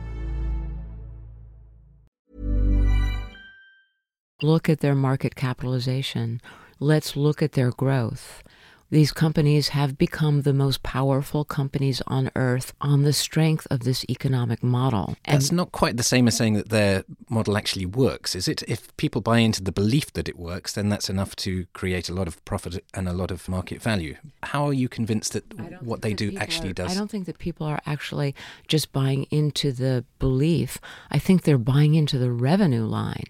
Look 4.41 4.69
at 4.69 4.81
their 4.81 4.93
market 4.93 5.35
capitalization. 5.35 6.41
Let's 6.79 7.15
look 7.15 7.41
at 7.41 7.53
their 7.53 7.71
growth. 7.71 8.43
These 8.89 9.11
companies 9.11 9.69
have 9.69 9.97
become 9.97 10.43
the 10.43 10.53
most 10.53 10.81
powerful 10.81 11.43
companies 11.43 12.01
on 12.07 12.31
earth 12.35 12.73
on 12.79 13.03
the 13.03 13.11
strength 13.11 13.67
of 13.69 13.81
this 13.81 14.05
economic 14.09 14.63
model. 14.63 15.17
And 15.25 15.35
That's 15.35 15.51
not 15.51 15.73
quite 15.73 15.97
the 15.97 16.03
same 16.03 16.25
as 16.27 16.37
saying 16.37 16.53
that 16.53 16.69
their 16.69 17.03
model 17.29 17.57
actually 17.57 17.85
works, 17.85 18.33
is 18.33 18.47
it? 18.47 18.63
If 18.65 18.95
people 18.95 19.19
buy 19.19 19.39
into 19.39 19.61
the 19.61 19.73
belief 19.73 20.13
that 20.13 20.29
it 20.29 20.39
works, 20.39 20.73
then 20.73 20.87
that's 20.87 21.09
enough 21.09 21.35
to 21.37 21.65
create 21.73 22.07
a 22.07 22.13
lot 22.13 22.29
of 22.29 22.43
profit 22.45 22.83
and 22.93 23.09
a 23.09 23.13
lot 23.13 23.29
of 23.29 23.49
market 23.49 23.81
value. 23.81 24.15
How 24.43 24.65
are 24.65 24.73
you 24.73 24.87
convinced 24.87 25.33
that 25.33 25.43
what 25.83 26.01
they 26.01 26.13
do 26.13 26.35
actually 26.37 26.69
are, 26.69 26.73
does? 26.73 26.91
I 26.91 26.95
don't 26.95 27.11
think 27.11 27.25
that 27.25 27.39
people 27.39 27.67
are 27.67 27.81
actually 27.85 28.35
just 28.69 28.93
buying 28.93 29.23
into 29.31 29.73
the 29.73 30.05
belief. 30.17 30.79
I 31.11 31.19
think 31.19 31.41
they're 31.41 31.57
buying 31.57 31.95
into 31.95 32.17
the 32.17 32.31
revenue 32.31 32.85
line. 32.85 33.25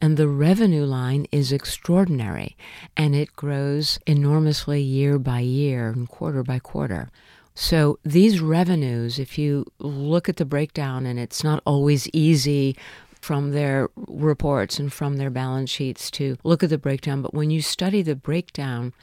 And 0.00 0.16
the 0.16 0.28
revenue 0.28 0.84
line 0.84 1.26
is 1.30 1.52
extraordinary 1.52 2.56
and 2.96 3.14
it 3.14 3.36
grows 3.36 3.98
enormously 4.06 4.80
year 4.80 5.18
by 5.18 5.40
year 5.40 5.88
and 5.88 6.08
quarter 6.08 6.42
by 6.42 6.58
quarter. 6.58 7.10
So 7.54 7.98
these 8.04 8.40
revenues, 8.40 9.18
if 9.18 9.36
you 9.36 9.66
look 9.78 10.28
at 10.28 10.36
the 10.36 10.46
breakdown, 10.46 11.04
and 11.04 11.18
it's 11.18 11.44
not 11.44 11.62
always 11.66 12.08
easy 12.14 12.76
from 13.20 13.50
their 13.50 13.90
reports 13.96 14.78
and 14.78 14.90
from 14.90 15.18
their 15.18 15.28
balance 15.28 15.68
sheets 15.68 16.10
to 16.12 16.38
look 16.42 16.62
at 16.62 16.70
the 16.70 16.78
breakdown, 16.78 17.20
but 17.20 17.34
when 17.34 17.50
you 17.50 17.60
study 17.60 18.00
the 18.00 18.16
breakdown, 18.16 18.94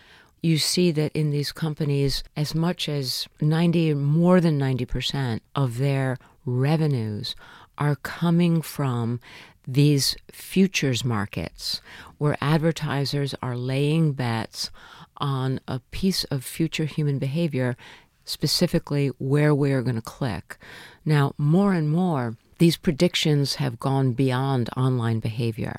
you 0.41 0.57
see 0.57 0.89
that 0.91 1.11
in 1.15 1.29
these 1.29 1.51
companies, 1.51 2.23
as 2.35 2.55
much 2.55 2.89
as 2.89 3.27
90, 3.41 3.93
more 3.93 4.41
than 4.41 4.59
90% 4.59 5.41
of 5.55 5.77
their 5.77 6.17
revenues 6.45 7.35
are 7.77 7.95
coming 7.95 8.61
from 8.61 9.19
these 9.67 10.15
futures 10.31 11.03
markets 11.03 11.81
where 12.17 12.37
advertisers 12.39 13.35
are 13.41 13.57
laying 13.57 14.13
bets 14.13 14.71
on 15.17 15.59
a 15.67 15.79
piece 15.91 16.23
of 16.25 16.43
future 16.43 16.85
human 16.85 17.19
behavior, 17.19 17.75
specifically 18.23 19.09
where 19.17 19.53
we 19.53 19.71
are 19.71 19.81
going 19.81 19.95
to 19.95 20.01
click. 20.01 20.57
Now, 21.03 21.33
more 21.37 21.73
and 21.73 21.89
more, 21.89 22.37
these 22.59 22.77
predictions 22.77 23.55
have 23.55 23.79
gone 23.79 24.13
beyond 24.13 24.69
online 24.77 25.19
behavior 25.19 25.75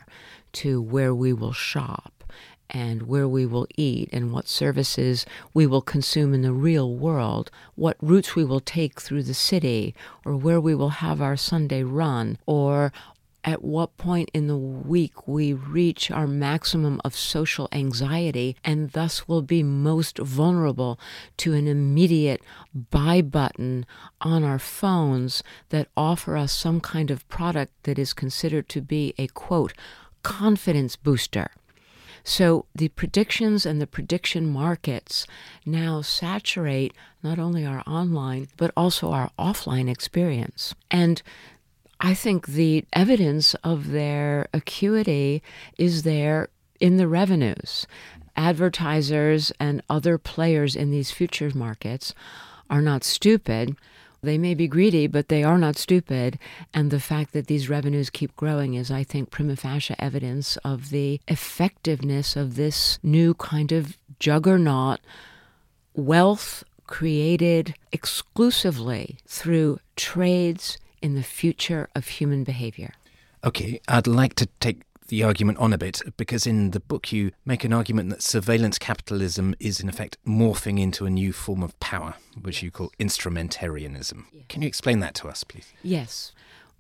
to 0.52 0.80
where 0.80 1.14
we 1.14 1.32
will 1.32 1.52
shop 1.52 2.17
and 2.70 3.02
where 3.02 3.28
we 3.28 3.46
will 3.46 3.66
eat 3.76 4.08
and 4.12 4.32
what 4.32 4.48
services 4.48 5.24
we 5.54 5.66
will 5.66 5.82
consume 5.82 6.34
in 6.34 6.42
the 6.42 6.52
real 6.52 6.94
world, 6.94 7.50
what 7.74 7.96
routes 8.00 8.34
we 8.34 8.44
will 8.44 8.60
take 8.60 9.00
through 9.00 9.22
the 9.22 9.34
city, 9.34 9.94
or 10.24 10.36
where 10.36 10.60
we 10.60 10.74
will 10.74 10.90
have 10.90 11.20
our 11.20 11.36
Sunday 11.36 11.82
run, 11.82 12.38
or 12.46 12.92
at 13.44 13.64
what 13.64 13.96
point 13.96 14.30
in 14.34 14.46
the 14.46 14.56
week 14.56 15.26
we 15.26 15.52
reach 15.52 16.10
our 16.10 16.26
maximum 16.26 17.00
of 17.04 17.14
social 17.14 17.68
anxiety 17.72 18.56
and 18.64 18.90
thus 18.90 19.28
will 19.28 19.42
be 19.42 19.62
most 19.62 20.18
vulnerable 20.18 20.98
to 21.36 21.54
an 21.54 21.66
immediate 21.66 22.42
buy 22.90 23.22
button 23.22 23.86
on 24.20 24.44
our 24.44 24.58
phones 24.58 25.42
that 25.70 25.88
offer 25.96 26.36
us 26.36 26.52
some 26.52 26.80
kind 26.80 27.10
of 27.10 27.26
product 27.28 27.72
that 27.84 27.98
is 27.98 28.12
considered 28.12 28.68
to 28.68 28.80
be 28.82 29.14
a 29.16 29.28
quote 29.28 29.72
confidence 30.22 30.96
booster. 30.96 31.50
So 32.28 32.66
the 32.74 32.88
predictions 32.88 33.64
and 33.64 33.80
the 33.80 33.86
prediction 33.86 34.50
markets 34.50 35.26
now 35.64 36.02
saturate 36.02 36.92
not 37.22 37.38
only 37.38 37.64
our 37.64 37.82
online, 37.86 38.48
but 38.58 38.70
also 38.76 39.12
our 39.12 39.30
offline 39.38 39.90
experience. 39.90 40.74
And 40.90 41.22
I 42.00 42.12
think 42.12 42.48
the 42.48 42.84
evidence 42.92 43.54
of 43.64 43.92
their 43.92 44.46
acuity 44.52 45.42
is 45.78 46.02
there 46.02 46.50
in 46.78 46.98
the 46.98 47.08
revenues. 47.08 47.86
Advertisers 48.36 49.50
and 49.58 49.82
other 49.88 50.18
players 50.18 50.76
in 50.76 50.90
these 50.90 51.10
futures 51.10 51.54
markets 51.54 52.14
are 52.68 52.82
not 52.82 53.04
stupid. 53.04 53.74
They 54.22 54.38
may 54.38 54.54
be 54.54 54.66
greedy, 54.66 55.06
but 55.06 55.28
they 55.28 55.44
are 55.44 55.58
not 55.58 55.76
stupid. 55.76 56.38
And 56.74 56.90
the 56.90 57.00
fact 57.00 57.32
that 57.32 57.46
these 57.46 57.68
revenues 57.68 58.10
keep 58.10 58.34
growing 58.36 58.74
is, 58.74 58.90
I 58.90 59.04
think, 59.04 59.30
prima 59.30 59.56
facie 59.56 59.94
evidence 59.98 60.56
of 60.58 60.90
the 60.90 61.20
effectiveness 61.28 62.36
of 62.36 62.56
this 62.56 62.98
new 63.02 63.34
kind 63.34 63.72
of 63.72 63.96
juggernaut 64.18 65.00
wealth 65.94 66.64
created 66.86 67.74
exclusively 67.92 69.18
through 69.26 69.78
trades 69.94 70.78
in 71.02 71.14
the 71.14 71.22
future 71.22 71.88
of 71.94 72.06
human 72.08 72.44
behavior. 72.44 72.94
Okay, 73.44 73.80
I'd 73.86 74.08
like 74.08 74.34
to 74.34 74.46
take 74.58 74.82
the 75.08 75.22
argument 75.22 75.58
on 75.58 75.72
a 75.72 75.78
bit 75.78 76.00
because 76.16 76.46
in 76.46 76.70
the 76.70 76.80
book 76.80 77.12
you 77.12 77.32
make 77.44 77.64
an 77.64 77.72
argument 77.72 78.10
that 78.10 78.22
surveillance 78.22 78.78
capitalism 78.78 79.54
is 79.58 79.80
in 79.80 79.88
effect 79.88 80.16
morphing 80.26 80.80
into 80.80 81.06
a 81.06 81.10
new 81.10 81.32
form 81.32 81.62
of 81.62 81.78
power, 81.80 82.14
which 82.40 82.62
you 82.62 82.70
call 82.70 82.90
instrumentarianism. 82.98 84.24
Can 84.48 84.62
you 84.62 84.68
explain 84.68 85.00
that 85.00 85.14
to 85.16 85.28
us, 85.28 85.44
please? 85.44 85.72
Yes. 85.82 86.32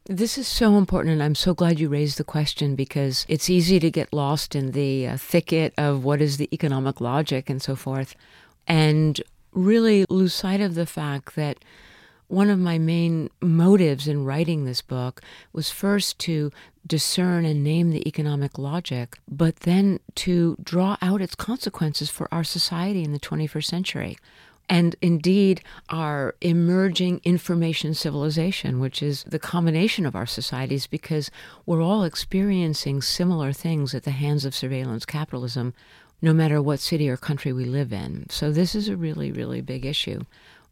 This 0.06 0.38
is 0.38 0.48
so 0.48 0.78
important, 0.78 1.12
and 1.12 1.22
I'm 1.22 1.34
so 1.34 1.52
glad 1.52 1.78
you 1.78 1.90
raised 1.90 2.16
the 2.16 2.24
question 2.24 2.74
because 2.74 3.26
it's 3.28 3.50
easy 3.50 3.78
to 3.78 3.90
get 3.90 4.10
lost 4.10 4.54
in 4.54 4.72
the 4.72 5.06
uh, 5.06 5.16
thicket 5.18 5.74
of 5.76 6.02
what 6.02 6.22
is 6.22 6.38
the 6.38 6.48
economic 6.50 7.02
logic 7.02 7.50
and 7.50 7.60
so 7.60 7.76
forth, 7.76 8.14
and 8.66 9.20
really 9.52 10.06
lose 10.08 10.32
sight 10.32 10.62
of 10.62 10.76
the 10.76 10.86
fact 10.86 11.36
that 11.36 11.58
one 12.28 12.50
of 12.50 12.58
my 12.58 12.78
main 12.78 13.30
motives 13.40 14.06
in 14.06 14.24
writing 14.24 14.64
this 14.64 14.82
book 14.82 15.22
was 15.52 15.70
first 15.70 16.18
to 16.20 16.52
discern 16.86 17.44
and 17.44 17.64
name 17.64 17.90
the 17.90 18.06
economic 18.06 18.58
logic, 18.58 19.18
but 19.28 19.56
then 19.60 20.00
to 20.14 20.56
draw 20.62 20.96
out 21.02 21.20
its 21.20 21.34
consequences 21.34 22.10
for 22.10 22.28
our 22.32 22.44
society 22.44 23.02
in 23.02 23.12
the 23.12 23.18
21st 23.18 23.64
century. 23.64 24.18
And 24.70 24.96
indeed, 25.00 25.62
our 25.88 26.34
emerging 26.42 27.22
information 27.24 27.94
civilization, 27.94 28.80
which 28.80 29.02
is 29.02 29.24
the 29.24 29.38
combination 29.38 30.04
of 30.04 30.14
our 30.14 30.26
societies, 30.26 30.86
because 30.86 31.30
we're 31.64 31.82
all 31.82 32.04
experiencing 32.04 33.00
similar 33.00 33.52
things 33.52 33.94
at 33.94 34.02
the 34.02 34.10
hands 34.10 34.44
of 34.44 34.54
surveillance 34.54 35.06
capitalism, 35.06 35.72
no 36.20 36.34
matter 36.34 36.60
what 36.60 36.80
city 36.80 37.08
or 37.08 37.16
country 37.16 37.52
we 37.52 37.64
live 37.64 37.92
in. 37.92 38.26
So, 38.28 38.52
this 38.52 38.74
is 38.74 38.88
a 38.88 38.96
really, 38.96 39.32
really 39.32 39.62
big 39.62 39.86
issue. 39.86 40.24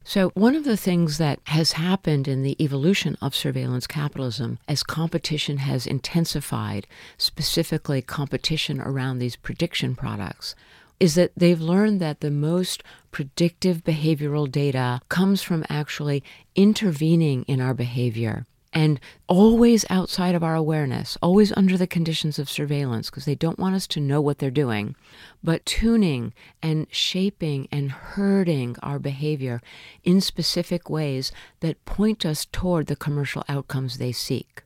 So, 0.09 0.31
one 0.35 0.55
of 0.55 0.63
the 0.63 0.77
things 0.77 1.19
that 1.19 1.41
has 1.47 1.73
happened 1.73 2.29
in 2.29 2.43
the 2.43 2.57
evolution 2.63 3.19
of 3.21 3.35
surveillance 3.35 3.89
capitalism 3.89 4.61
as 4.69 4.85
competition 4.85 5.57
has 5.57 5.85
intensified, 5.85 6.87
specifically 7.19 8.03
competition 8.03 8.81
around 8.81 9.19
these 9.19 9.35
prediction 9.35 9.97
products, 9.97 10.55
is 11.01 11.17
that 11.17 11.33
they've 11.37 11.61
learned 11.61 12.01
that 12.01 12.21
the 12.21 12.31
most 12.31 12.85
predictive 13.11 13.83
behavioral 13.83 14.49
data 14.49 15.01
comes 15.09 15.43
from 15.43 15.65
actually 15.69 16.23
intervening 16.55 17.43
in 17.49 17.61
our 17.61 17.75
behavior 17.75 18.47
and 18.77 19.01
always 19.27 19.87
outside 19.89 20.35
of 20.35 20.45
our 20.45 20.55
awareness, 20.55 21.17
always 21.23 21.51
under 21.57 21.79
the 21.79 21.87
conditions 21.87 22.39
of 22.39 22.51
surveillance, 22.51 23.09
because 23.09 23.25
they 23.25 23.35
don't 23.35 23.59
want 23.59 23.75
us 23.75 23.87
to 23.87 24.01
know 24.01 24.21
what 24.21 24.39
they're 24.39 24.51
doing, 24.51 24.95
but 25.43 25.65
tuning 25.65 26.35
and 26.63 26.87
shaping 26.91 27.67
and 27.73 27.91
herding 27.91 28.77
our 28.83 28.99
behavior 28.99 29.63
in 30.05 30.21
specific 30.21 30.91
ways 30.91 31.33
that 31.61 31.83
point 31.87 32.27
us 32.27 32.45
toward 32.53 32.87
the 32.87 32.95
commercial 32.95 33.43
outcomes 33.49 33.97
they 33.97 34.13
seek. 34.13 34.63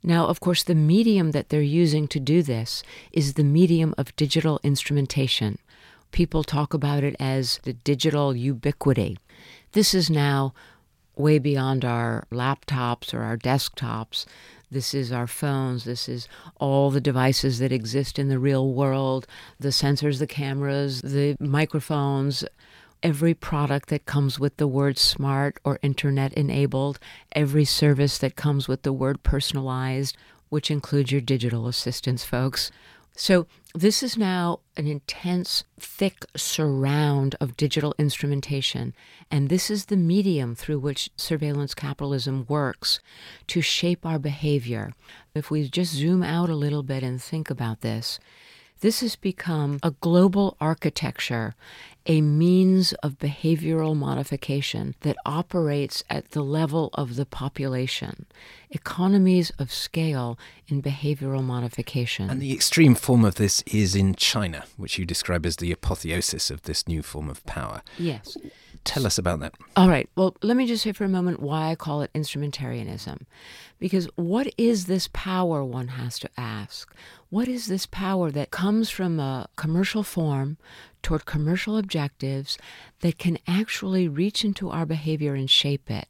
Now, 0.00 0.28
of 0.28 0.38
course, 0.38 0.62
the 0.62 0.76
medium 0.76 1.32
that 1.32 1.48
they're 1.48 1.60
using 1.60 2.06
to 2.06 2.20
do 2.20 2.44
this 2.44 2.84
is 3.10 3.34
the 3.34 3.42
medium 3.42 3.96
of 3.98 4.14
digital 4.14 4.60
instrumentation. 4.62 5.58
People 6.12 6.44
talk 6.44 6.72
about 6.72 7.02
it 7.02 7.16
as 7.18 7.58
the 7.64 7.72
digital 7.72 8.36
ubiquity. 8.36 9.18
This 9.72 9.92
is 9.92 10.08
now 10.08 10.54
way 11.20 11.38
beyond 11.38 11.84
our 11.84 12.26
laptops 12.32 13.14
or 13.14 13.22
our 13.22 13.36
desktops. 13.36 14.26
This 14.70 14.94
is 14.94 15.12
our 15.12 15.26
phones. 15.26 15.84
This 15.84 16.08
is 16.08 16.28
all 16.56 16.90
the 16.90 17.00
devices 17.00 17.58
that 17.58 17.72
exist 17.72 18.18
in 18.18 18.28
the 18.28 18.38
real 18.38 18.72
world 18.72 19.26
the 19.58 19.68
sensors, 19.68 20.18
the 20.18 20.26
cameras, 20.26 21.02
the 21.02 21.36
microphones, 21.40 22.44
every 23.02 23.34
product 23.34 23.88
that 23.88 24.06
comes 24.06 24.38
with 24.38 24.56
the 24.56 24.68
word 24.68 24.98
smart 24.98 25.58
or 25.64 25.78
internet 25.82 26.32
enabled, 26.34 26.98
every 27.32 27.64
service 27.64 28.18
that 28.18 28.36
comes 28.36 28.68
with 28.68 28.82
the 28.82 28.92
word 28.92 29.22
personalized, 29.22 30.16
which 30.48 30.70
includes 30.70 31.10
your 31.12 31.20
digital 31.20 31.66
assistants, 31.66 32.24
folks. 32.24 32.70
So, 33.16 33.46
this 33.74 34.02
is 34.02 34.16
now 34.16 34.60
an 34.76 34.88
intense, 34.88 35.62
thick 35.78 36.24
surround 36.36 37.36
of 37.40 37.56
digital 37.56 37.94
instrumentation, 37.98 38.94
and 39.30 39.48
this 39.48 39.70
is 39.70 39.84
the 39.84 39.96
medium 39.96 40.56
through 40.56 40.80
which 40.80 41.10
surveillance 41.16 41.74
capitalism 41.74 42.46
works 42.48 42.98
to 43.46 43.60
shape 43.60 44.04
our 44.04 44.18
behavior. 44.18 44.92
If 45.34 45.50
we 45.50 45.68
just 45.68 45.92
zoom 45.92 46.22
out 46.22 46.50
a 46.50 46.56
little 46.56 46.82
bit 46.82 47.04
and 47.04 47.22
think 47.22 47.48
about 47.48 47.82
this, 47.82 48.18
this 48.80 49.00
has 49.00 49.16
become 49.16 49.78
a 49.82 49.90
global 49.90 50.56
architecture, 50.60 51.54
a 52.06 52.20
means 52.20 52.92
of 53.02 53.18
behavioral 53.18 53.94
modification 53.94 54.94
that 55.00 55.16
operates 55.26 56.02
at 56.08 56.30
the 56.30 56.42
level 56.42 56.90
of 56.94 57.16
the 57.16 57.26
population, 57.26 58.26
economies 58.70 59.50
of 59.58 59.70
scale 59.72 60.38
in 60.68 60.82
behavioral 60.82 61.44
modification. 61.44 62.30
And 62.30 62.40
the 62.40 62.52
extreme 62.52 62.94
form 62.94 63.24
of 63.24 63.34
this 63.34 63.62
is 63.66 63.94
in 63.94 64.14
China, 64.14 64.64
which 64.76 64.98
you 64.98 65.04
describe 65.04 65.44
as 65.44 65.56
the 65.56 65.72
apotheosis 65.72 66.50
of 66.50 66.62
this 66.62 66.88
new 66.88 67.02
form 67.02 67.28
of 67.28 67.44
power. 67.44 67.82
Yes. 67.98 68.36
Tell 68.84 69.06
us 69.06 69.18
about 69.18 69.40
that. 69.40 69.52
All 69.76 69.90
right. 69.90 70.08
Well, 70.16 70.34
let 70.42 70.56
me 70.56 70.66
just 70.66 70.82
say 70.82 70.92
for 70.92 71.04
a 71.04 71.08
moment 71.08 71.40
why 71.40 71.70
I 71.70 71.74
call 71.74 72.00
it 72.00 72.10
instrumentarianism. 72.14 73.22
Because 73.78 74.06
what 74.16 74.52
is 74.56 74.86
this 74.86 75.08
power, 75.12 75.62
one 75.62 75.88
has 75.88 76.18
to 76.20 76.30
ask? 76.38 76.94
What 77.30 77.46
is 77.46 77.68
this 77.68 77.86
power 77.86 78.32
that 78.32 78.50
comes 78.50 78.90
from 78.90 79.20
a 79.20 79.48
commercial 79.54 80.02
form 80.02 80.56
toward 81.00 81.26
commercial 81.26 81.76
objectives 81.76 82.58
that 83.02 83.18
can 83.18 83.38
actually 83.46 84.08
reach 84.08 84.44
into 84.44 84.68
our 84.68 84.84
behavior 84.84 85.36
and 85.36 85.48
shape 85.48 85.88
it? 85.92 86.08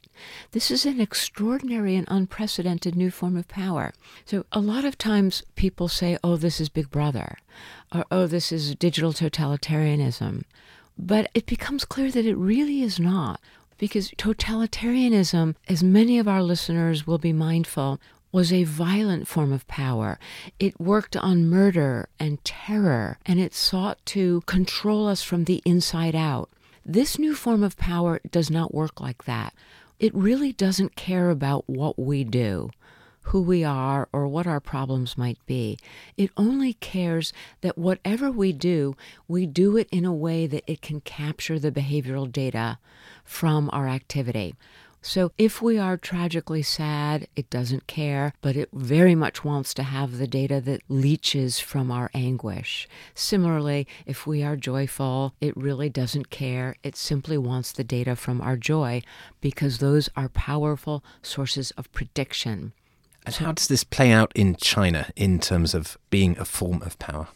This 0.51 0.71
is 0.71 0.83
an 0.83 0.99
extraordinary 0.99 1.95
and 1.95 2.07
unprecedented 2.09 2.95
new 2.95 3.11
form 3.11 3.37
of 3.37 3.47
power. 3.47 3.93
So, 4.25 4.47
a 4.51 4.59
lot 4.59 4.83
of 4.83 4.97
times 4.97 5.43
people 5.53 5.87
say, 5.87 6.17
oh, 6.23 6.37
this 6.37 6.59
is 6.59 6.69
Big 6.69 6.89
Brother, 6.89 7.37
or 7.93 8.03
oh, 8.09 8.25
this 8.25 8.51
is 8.51 8.73
digital 8.73 9.13
totalitarianism. 9.13 10.41
But 10.97 11.29
it 11.35 11.45
becomes 11.45 11.85
clear 11.85 12.09
that 12.09 12.25
it 12.25 12.35
really 12.35 12.81
is 12.81 12.99
not, 12.99 13.39
because 13.77 14.09
totalitarianism, 14.11 15.53
as 15.67 15.83
many 15.83 16.17
of 16.17 16.27
our 16.27 16.41
listeners 16.41 17.05
will 17.05 17.19
be 17.19 17.31
mindful, 17.31 17.99
was 18.31 18.51
a 18.51 18.63
violent 18.63 19.27
form 19.27 19.51
of 19.51 19.67
power. 19.67 20.17
It 20.59 20.79
worked 20.79 21.17
on 21.17 21.49
murder 21.49 22.09
and 22.19 22.43
terror, 22.43 23.17
and 23.25 23.39
it 23.39 23.53
sought 23.53 24.03
to 24.07 24.41
control 24.45 25.07
us 25.07 25.23
from 25.23 25.45
the 25.45 25.61
inside 25.65 26.15
out. 26.15 26.49
This 26.85 27.19
new 27.19 27.35
form 27.35 27.63
of 27.63 27.77
power 27.77 28.19
does 28.31 28.49
not 28.49 28.73
work 28.73 28.99
like 28.99 29.25
that. 29.25 29.53
It 29.99 30.15
really 30.15 30.51
doesn't 30.51 30.95
care 30.95 31.29
about 31.29 31.69
what 31.69 31.99
we 31.99 32.23
do 32.23 32.71
who 33.25 33.41
we 33.41 33.63
are 33.63 34.09
or 34.11 34.27
what 34.27 34.47
our 34.47 34.59
problems 34.59 35.17
might 35.17 35.37
be. 35.45 35.77
It 36.17 36.31
only 36.37 36.73
cares 36.73 37.31
that 37.61 37.77
whatever 37.77 38.31
we 38.31 38.51
do, 38.51 38.95
we 39.27 39.45
do 39.45 39.77
it 39.77 39.87
in 39.91 40.05
a 40.05 40.13
way 40.13 40.47
that 40.47 40.63
it 40.65 40.81
can 40.81 41.01
capture 41.01 41.59
the 41.59 41.71
behavioral 41.71 42.31
data 42.31 42.79
from 43.23 43.69
our 43.71 43.87
activity. 43.87 44.55
So 45.03 45.31
if 45.37 45.63
we 45.63 45.79
are 45.79 45.97
tragically 45.97 46.61
sad, 46.61 47.27
it 47.35 47.49
doesn't 47.49 47.87
care, 47.87 48.33
but 48.41 48.55
it 48.55 48.69
very 48.71 49.15
much 49.15 49.43
wants 49.43 49.73
to 49.73 49.83
have 49.83 50.17
the 50.17 50.27
data 50.27 50.61
that 50.61 50.83
leaches 50.89 51.59
from 51.59 51.91
our 51.91 52.11
anguish. 52.13 52.87
Similarly, 53.15 53.87
if 54.05 54.27
we 54.27 54.43
are 54.43 54.55
joyful, 54.55 55.33
it 55.41 55.57
really 55.57 55.89
doesn't 55.89 56.29
care. 56.29 56.75
It 56.83 56.95
simply 56.95 57.37
wants 57.37 57.71
the 57.71 57.83
data 57.83 58.15
from 58.15 58.41
our 58.41 58.55
joy 58.55 59.01
because 59.41 59.79
those 59.79 60.07
are 60.15 60.29
powerful 60.29 61.03
sources 61.23 61.71
of 61.71 61.91
prediction. 61.93 62.73
And 63.25 63.35
how 63.35 63.53
does 63.53 63.67
this 63.67 63.83
play 63.83 64.11
out 64.11 64.31
in 64.35 64.55
China 64.55 65.09
in 65.15 65.39
terms 65.39 65.73
of 65.73 65.97
being 66.11 66.37
a 66.37 66.45
form 66.45 66.81
of 66.83 66.97
power? 66.99 67.27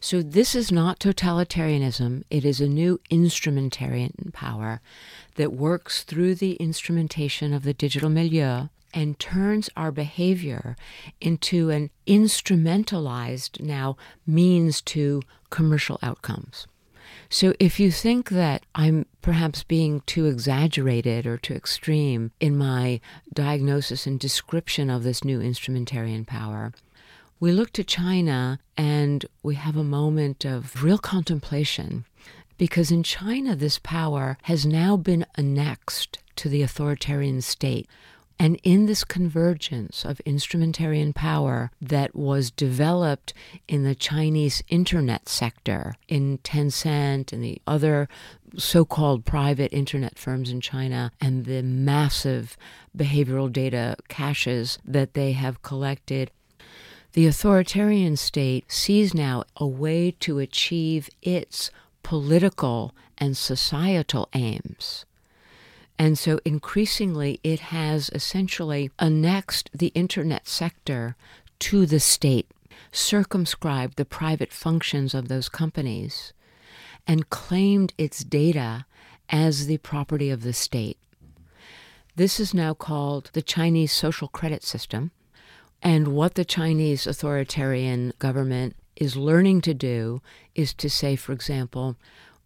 So, 0.00 0.22
this 0.22 0.54
is 0.54 0.70
not 0.70 0.98
totalitarianism. 0.98 2.24
It 2.30 2.44
is 2.44 2.60
a 2.60 2.68
new 2.68 3.00
instrumentarian 3.10 4.32
power 4.32 4.80
that 5.36 5.52
works 5.52 6.02
through 6.02 6.36
the 6.36 6.54
instrumentation 6.54 7.52
of 7.52 7.62
the 7.62 7.74
digital 7.74 8.10
milieu 8.10 8.68
and 8.94 9.18
turns 9.18 9.68
our 9.76 9.90
behavior 9.90 10.76
into 11.20 11.70
an 11.70 11.90
instrumentalized 12.06 13.60
now 13.60 13.96
means 14.26 14.80
to 14.82 15.20
commercial 15.50 15.98
outcomes. 16.02 16.66
So 17.28 17.54
if 17.58 17.80
you 17.80 17.90
think 17.90 18.30
that 18.30 18.64
I'm 18.74 19.06
perhaps 19.20 19.64
being 19.64 20.02
too 20.02 20.26
exaggerated 20.26 21.26
or 21.26 21.36
too 21.36 21.54
extreme 21.54 22.30
in 22.38 22.56
my 22.56 23.00
diagnosis 23.32 24.06
and 24.06 24.20
description 24.20 24.90
of 24.90 25.02
this 25.02 25.24
new 25.24 25.40
instrumentarian 25.40 26.24
power, 26.24 26.72
we 27.40 27.52
look 27.52 27.72
to 27.72 27.84
China 27.84 28.58
and 28.76 29.26
we 29.42 29.54
have 29.54 29.76
a 29.76 29.84
moment 29.84 30.44
of 30.44 30.82
real 30.82 30.98
contemplation 30.98 32.04
because 32.56 32.90
in 32.90 33.02
China, 33.02 33.56
this 33.56 33.78
power 33.78 34.38
has 34.42 34.64
now 34.64 34.96
been 34.96 35.26
annexed 35.36 36.18
to 36.36 36.48
the 36.48 36.62
authoritarian 36.62 37.40
state. 37.40 37.88
And 38.38 38.58
in 38.64 38.86
this 38.86 39.04
convergence 39.04 40.04
of 40.04 40.20
instrumentarian 40.24 41.12
power 41.12 41.70
that 41.80 42.16
was 42.16 42.50
developed 42.50 43.32
in 43.68 43.84
the 43.84 43.94
Chinese 43.94 44.62
internet 44.68 45.28
sector, 45.28 45.94
in 46.08 46.38
Tencent 46.38 47.32
and 47.32 47.44
the 47.44 47.62
other 47.66 48.08
so 48.56 48.84
called 48.84 49.24
private 49.24 49.72
internet 49.72 50.18
firms 50.18 50.50
in 50.50 50.60
China, 50.60 51.12
and 51.20 51.44
the 51.44 51.62
massive 51.62 52.56
behavioral 52.96 53.52
data 53.52 53.96
caches 54.08 54.78
that 54.84 55.14
they 55.14 55.32
have 55.32 55.62
collected, 55.62 56.30
the 57.14 57.26
authoritarian 57.26 58.16
state 58.16 58.70
sees 58.70 59.14
now 59.14 59.44
a 59.56 59.66
way 59.66 60.10
to 60.18 60.40
achieve 60.40 61.08
its 61.22 61.70
political 62.02 62.92
and 63.16 63.36
societal 63.36 64.28
aims. 64.34 65.04
And 65.96 66.18
so 66.18 66.40
increasingly, 66.44 67.38
it 67.44 67.60
has 67.60 68.10
essentially 68.12 68.90
annexed 68.98 69.70
the 69.72 69.92
internet 69.94 70.48
sector 70.48 71.14
to 71.60 71.86
the 71.86 72.00
state, 72.00 72.50
circumscribed 72.90 73.96
the 73.96 74.04
private 74.04 74.52
functions 74.52 75.14
of 75.14 75.28
those 75.28 75.48
companies, 75.48 76.32
and 77.06 77.30
claimed 77.30 77.94
its 77.96 78.24
data 78.24 78.86
as 79.30 79.66
the 79.66 79.78
property 79.78 80.30
of 80.30 80.42
the 80.42 80.52
state. 80.52 80.98
This 82.16 82.40
is 82.40 82.52
now 82.52 82.74
called 82.74 83.30
the 83.32 83.42
Chinese 83.42 83.92
social 83.92 84.26
credit 84.26 84.64
system. 84.64 85.12
And 85.84 86.08
what 86.08 86.34
the 86.34 86.46
Chinese 86.46 87.06
authoritarian 87.06 88.14
government 88.18 88.74
is 88.96 89.16
learning 89.16 89.60
to 89.60 89.74
do 89.74 90.22
is 90.54 90.72
to 90.74 90.88
say, 90.88 91.14
for 91.14 91.32
example, 91.32 91.96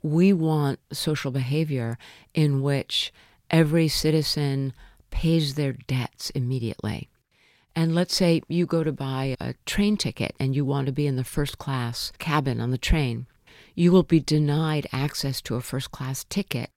we 0.03 0.33
want 0.33 0.81
social 0.93 1.31
behavior 1.31 1.99
in 2.35 2.63
which 2.63 3.13
every 3.49 3.87
citizen 3.87 4.73
pays 5.11 5.55
their 5.55 5.73
debts 5.73 6.31
immediately. 6.31 7.09
And 7.77 7.95
let's 7.95 8.17
say 8.17 8.43
you 8.49 8.67
go 8.67 8.83
to 8.83 8.91
buy 8.91 9.37
a 9.41 9.55
train 9.67 9.97
ticket 9.97 10.35
and 10.41 10.57
you 10.57 10.65
want 10.65 10.87
to 10.87 10.93
be 10.93 11.07
in 11.07 11.15
the 11.15 11.23
first 11.23 11.59
class 11.59 12.13
cabin 12.19 12.61
on 12.61 12.73
the 12.73 12.79
train. 12.79 13.29
You 13.77 13.93
will 13.93 14.03
be 14.03 14.19
denied 14.19 14.89
access 14.93 15.41
to 15.43 15.55
a 15.55 15.61
first 15.61 15.93
class 15.93 16.25
ticket 16.25 16.71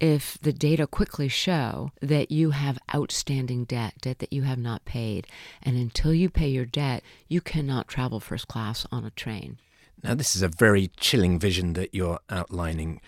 if 0.00 0.38
the 0.42 0.52
data 0.52 0.86
quickly 0.86 1.28
show 1.28 1.92
that 2.00 2.30
you 2.30 2.50
have 2.50 2.78
outstanding 2.94 3.64
debt, 3.64 3.94
debt 4.00 4.18
that 4.18 4.32
you 4.32 4.42
have 4.42 4.58
not 4.58 4.84
paid. 4.84 5.26
And 5.62 5.76
until 5.76 6.12
you 6.12 6.30
pay 6.30 6.48
your 6.48 6.66
debt, 6.66 7.02
you 7.28 7.40
cannot 7.40 7.88
travel 7.88 8.20
first 8.20 8.48
class 8.48 8.86
on 8.90 9.04
a 9.04 9.10
train. 9.10 9.58
Now, 10.02 10.14
this 10.14 10.36
is 10.36 10.42
a 10.42 10.48
very 10.48 10.90
chilling 10.98 11.38
vision 11.38 11.72
that 11.74 11.94
you're 11.94 12.20
outlining. 12.28 13.00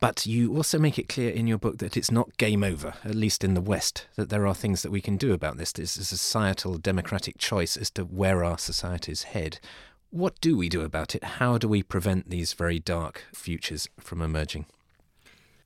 But 0.00 0.24
you 0.24 0.56
also 0.56 0.78
make 0.78 0.98
it 0.98 1.10
clear 1.10 1.30
in 1.30 1.46
your 1.46 1.58
book 1.58 1.76
that 1.78 1.96
it's 1.96 2.10
not 2.10 2.38
game 2.38 2.64
over, 2.64 2.94
at 3.04 3.14
least 3.14 3.44
in 3.44 3.52
the 3.52 3.60
West, 3.60 4.06
that 4.16 4.30
there 4.30 4.46
are 4.46 4.54
things 4.54 4.82
that 4.82 4.90
we 4.90 5.02
can 5.02 5.18
do 5.18 5.34
about 5.34 5.58
this. 5.58 5.74
Is 5.78 5.98
a 5.98 6.04
societal 6.04 6.78
democratic 6.78 7.36
choice 7.36 7.76
as 7.76 7.90
to 7.90 8.04
where 8.04 8.42
our 8.42 8.56
societies 8.56 9.24
head. 9.24 9.60
What 10.08 10.40
do 10.40 10.56
we 10.56 10.70
do 10.70 10.80
about 10.80 11.14
it? 11.14 11.22
How 11.22 11.58
do 11.58 11.68
we 11.68 11.82
prevent 11.82 12.30
these 12.30 12.54
very 12.54 12.80
dark 12.80 13.24
futures 13.32 13.88
from 14.00 14.22
emerging? 14.22 14.66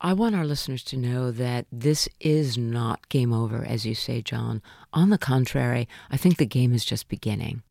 I 0.05 0.12
want 0.12 0.35
our 0.35 0.45
listeners 0.45 0.83
to 0.85 0.99
know 0.99 1.31
that 1.31 1.64
this 1.73 2.11
is 2.21 2.59
not 2.59 3.09
game 3.09 3.33
over, 3.33 3.64
as 3.64 3.87
you 3.87 3.95
say, 3.95 4.21
John. 4.21 4.61
On 4.93 5.09
the 5.09 5.17
contrary, 5.17 5.88
I 6.11 6.19
think 6.19 6.37
the 6.37 6.45
game 6.45 6.75
is 6.75 6.85
just 6.85 7.09
beginning. 7.09 7.62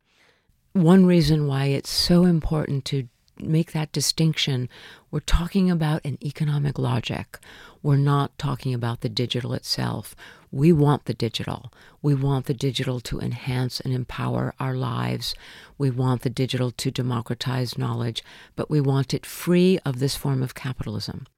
One 0.72 1.06
reason 1.06 1.46
why 1.46 1.66
it's 1.66 1.90
so 1.90 2.24
important 2.24 2.84
to 2.86 3.08
make 3.38 3.70
that 3.70 3.92
distinction, 3.92 4.68
we're 5.12 5.20
talking 5.20 5.70
about 5.70 6.04
an 6.04 6.18
economic 6.24 6.76
logic. 6.76 7.38
We're 7.84 7.98
not 7.98 8.36
talking 8.36 8.74
about 8.74 9.02
the 9.02 9.08
digital 9.08 9.54
itself. 9.54 10.16
We 10.50 10.72
want 10.72 11.04
the 11.04 11.14
digital. 11.14 11.72
We 12.02 12.16
want 12.16 12.46
the 12.46 12.54
digital 12.54 12.98
to 13.02 13.20
enhance 13.20 13.78
and 13.78 13.94
empower 13.94 14.54
our 14.58 14.74
lives. 14.74 15.36
We 15.78 15.88
want 15.88 16.22
the 16.22 16.30
digital 16.30 16.72
to 16.72 16.90
democratize 16.90 17.78
knowledge, 17.78 18.24
but 18.56 18.68
we 18.68 18.80
want 18.80 19.14
it 19.14 19.24
free 19.24 19.78
of 19.86 20.00
this 20.00 20.16
form 20.16 20.42
of 20.42 20.56
capitalism 20.56 21.28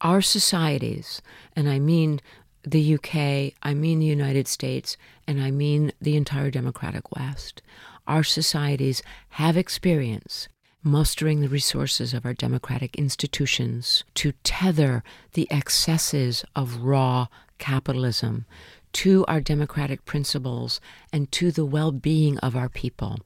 our 0.00 0.20
societies, 0.20 1.22
and 1.54 1.68
I 1.68 1.78
mean 1.78 2.20
the 2.62 2.94
UK, 2.94 3.54
I 3.62 3.74
mean 3.74 4.00
the 4.00 4.06
United 4.06 4.48
States, 4.48 4.96
and 5.26 5.40
I 5.40 5.50
mean 5.50 5.92
the 6.00 6.16
entire 6.16 6.50
democratic 6.50 7.14
West, 7.14 7.62
our 8.06 8.24
societies 8.24 9.02
have 9.30 9.56
experience 9.56 10.48
mustering 10.82 11.40
the 11.40 11.48
resources 11.48 12.14
of 12.14 12.24
our 12.24 12.34
democratic 12.34 12.94
institutions 12.96 14.04
to 14.14 14.32
tether 14.44 15.02
the 15.32 15.48
excesses 15.50 16.44
of 16.54 16.76
raw 16.82 17.26
capitalism 17.58 18.46
to 18.96 19.26
our 19.28 19.42
democratic 19.42 20.06
principles 20.06 20.80
and 21.12 21.30
to 21.30 21.50
the 21.50 21.66
well 21.66 21.92
being 21.92 22.38
of 22.38 22.56
our 22.56 22.70
people. 22.70 23.18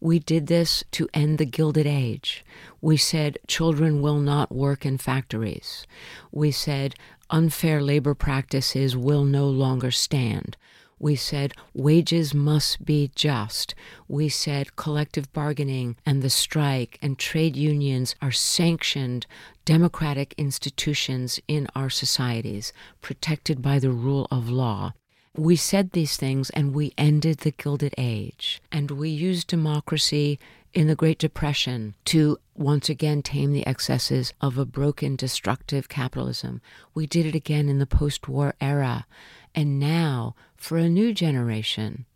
We 0.00 0.20
did 0.20 0.46
this 0.46 0.84
to 0.92 1.08
end 1.12 1.38
the 1.38 1.44
Gilded 1.44 1.84
Age. 1.84 2.44
We 2.80 2.96
said 2.96 3.38
children 3.48 4.00
will 4.00 4.20
not 4.20 4.54
work 4.54 4.86
in 4.86 4.98
factories. 4.98 5.84
We 6.30 6.52
said 6.52 6.94
unfair 7.28 7.82
labor 7.82 8.14
practices 8.14 8.96
will 8.96 9.24
no 9.24 9.48
longer 9.48 9.90
stand. 9.90 10.56
We 11.00 11.16
said 11.16 11.54
wages 11.74 12.32
must 12.32 12.84
be 12.84 13.10
just. 13.16 13.74
We 14.06 14.28
said 14.28 14.76
collective 14.76 15.32
bargaining 15.32 15.96
and 16.06 16.22
the 16.22 16.30
strike 16.30 17.00
and 17.02 17.18
trade 17.18 17.56
unions 17.56 18.14
are 18.22 18.30
sanctioned 18.30 19.26
democratic 19.64 20.34
institutions 20.38 21.40
in 21.48 21.66
our 21.74 21.90
societies, 21.90 22.72
protected 23.02 23.60
by 23.60 23.80
the 23.80 23.90
rule 23.90 24.28
of 24.30 24.48
law. 24.48 24.92
We 25.36 25.56
said 25.56 25.90
these 25.90 26.16
things 26.16 26.48
and 26.50 26.74
we 26.74 26.94
ended 26.96 27.38
the 27.38 27.50
Gilded 27.50 27.94
Age. 27.98 28.62
And 28.72 28.90
we 28.90 29.10
used 29.10 29.48
democracy 29.48 30.38
in 30.72 30.86
the 30.86 30.94
Great 30.94 31.18
Depression 31.18 31.94
to 32.06 32.38
once 32.54 32.88
again 32.88 33.20
tame 33.20 33.52
the 33.52 33.66
excesses 33.66 34.32
of 34.40 34.56
a 34.56 34.64
broken, 34.64 35.14
destructive 35.14 35.90
capitalism. 35.90 36.62
We 36.94 37.06
did 37.06 37.26
it 37.26 37.34
again 37.34 37.68
in 37.68 37.78
the 37.78 37.86
post 37.86 38.28
war 38.28 38.54
era. 38.62 39.06
And 39.54 39.78
now, 39.78 40.34
for 40.56 40.78
a 40.78 40.88
new 40.88 41.12
generation, 41.12 42.06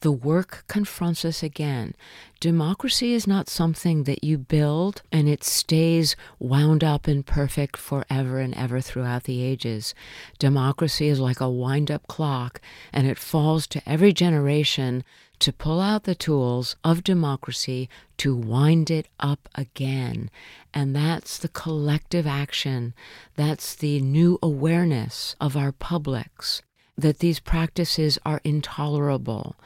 the 0.00 0.12
work 0.12 0.64
confronts 0.68 1.24
us 1.24 1.42
again. 1.42 1.94
Democracy 2.40 3.14
is 3.14 3.26
not 3.26 3.48
something 3.48 4.04
that 4.04 4.22
you 4.22 4.38
build 4.38 5.02
and 5.10 5.28
it 5.28 5.42
stays 5.42 6.14
wound 6.38 6.84
up 6.84 7.08
and 7.08 7.26
perfect 7.26 7.76
forever 7.76 8.38
and 8.38 8.54
ever 8.54 8.80
throughout 8.80 9.24
the 9.24 9.42
ages. 9.42 9.94
Democracy 10.38 11.08
is 11.08 11.18
like 11.18 11.40
a 11.40 11.50
wind 11.50 11.90
up 11.90 12.06
clock 12.06 12.60
and 12.92 13.06
it 13.06 13.18
falls 13.18 13.66
to 13.66 13.82
every 13.88 14.12
generation 14.12 15.02
to 15.40 15.52
pull 15.52 15.80
out 15.80 16.04
the 16.04 16.14
tools 16.14 16.76
of 16.84 17.04
democracy 17.04 17.88
to 18.18 18.34
wind 18.34 18.90
it 18.90 19.08
up 19.18 19.48
again. 19.54 20.30
And 20.72 20.94
that's 20.94 21.38
the 21.38 21.48
collective 21.48 22.26
action. 22.26 22.94
That's 23.36 23.74
the 23.74 24.00
new 24.00 24.38
awareness 24.42 25.34
of 25.40 25.56
our 25.56 25.72
publics 25.72 26.62
that 26.98 27.20
these 27.20 27.38
practices 27.38 28.18
are 28.26 28.40
intolerable, 28.42 29.56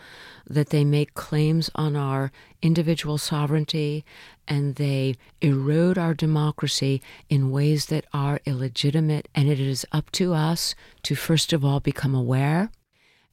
that 0.47 0.69
they 0.69 0.85
make 0.85 1.15
claims 1.15 1.71
on 1.75 1.97
our 1.97 2.31
individual 2.61 3.17
sovereignty 3.17 4.05
and 4.47 4.75
they 4.75 5.15
erode 5.41 5.97
our 5.97 6.13
democracy 6.13 7.01
in 7.31 7.51
ways 7.51 7.87
that 7.87 8.05
are 8.13 8.41
illegitimate. 8.45 9.29
And 9.35 9.49
it 9.49 9.59
is 9.59 9.87
up 9.93 10.13
to 10.13 10.35
us 10.35 10.75
to, 11.05 11.15
first 11.15 11.55
of 11.55 11.65
all, 11.65 11.81
become 11.81 12.15
aware. 12.15 12.71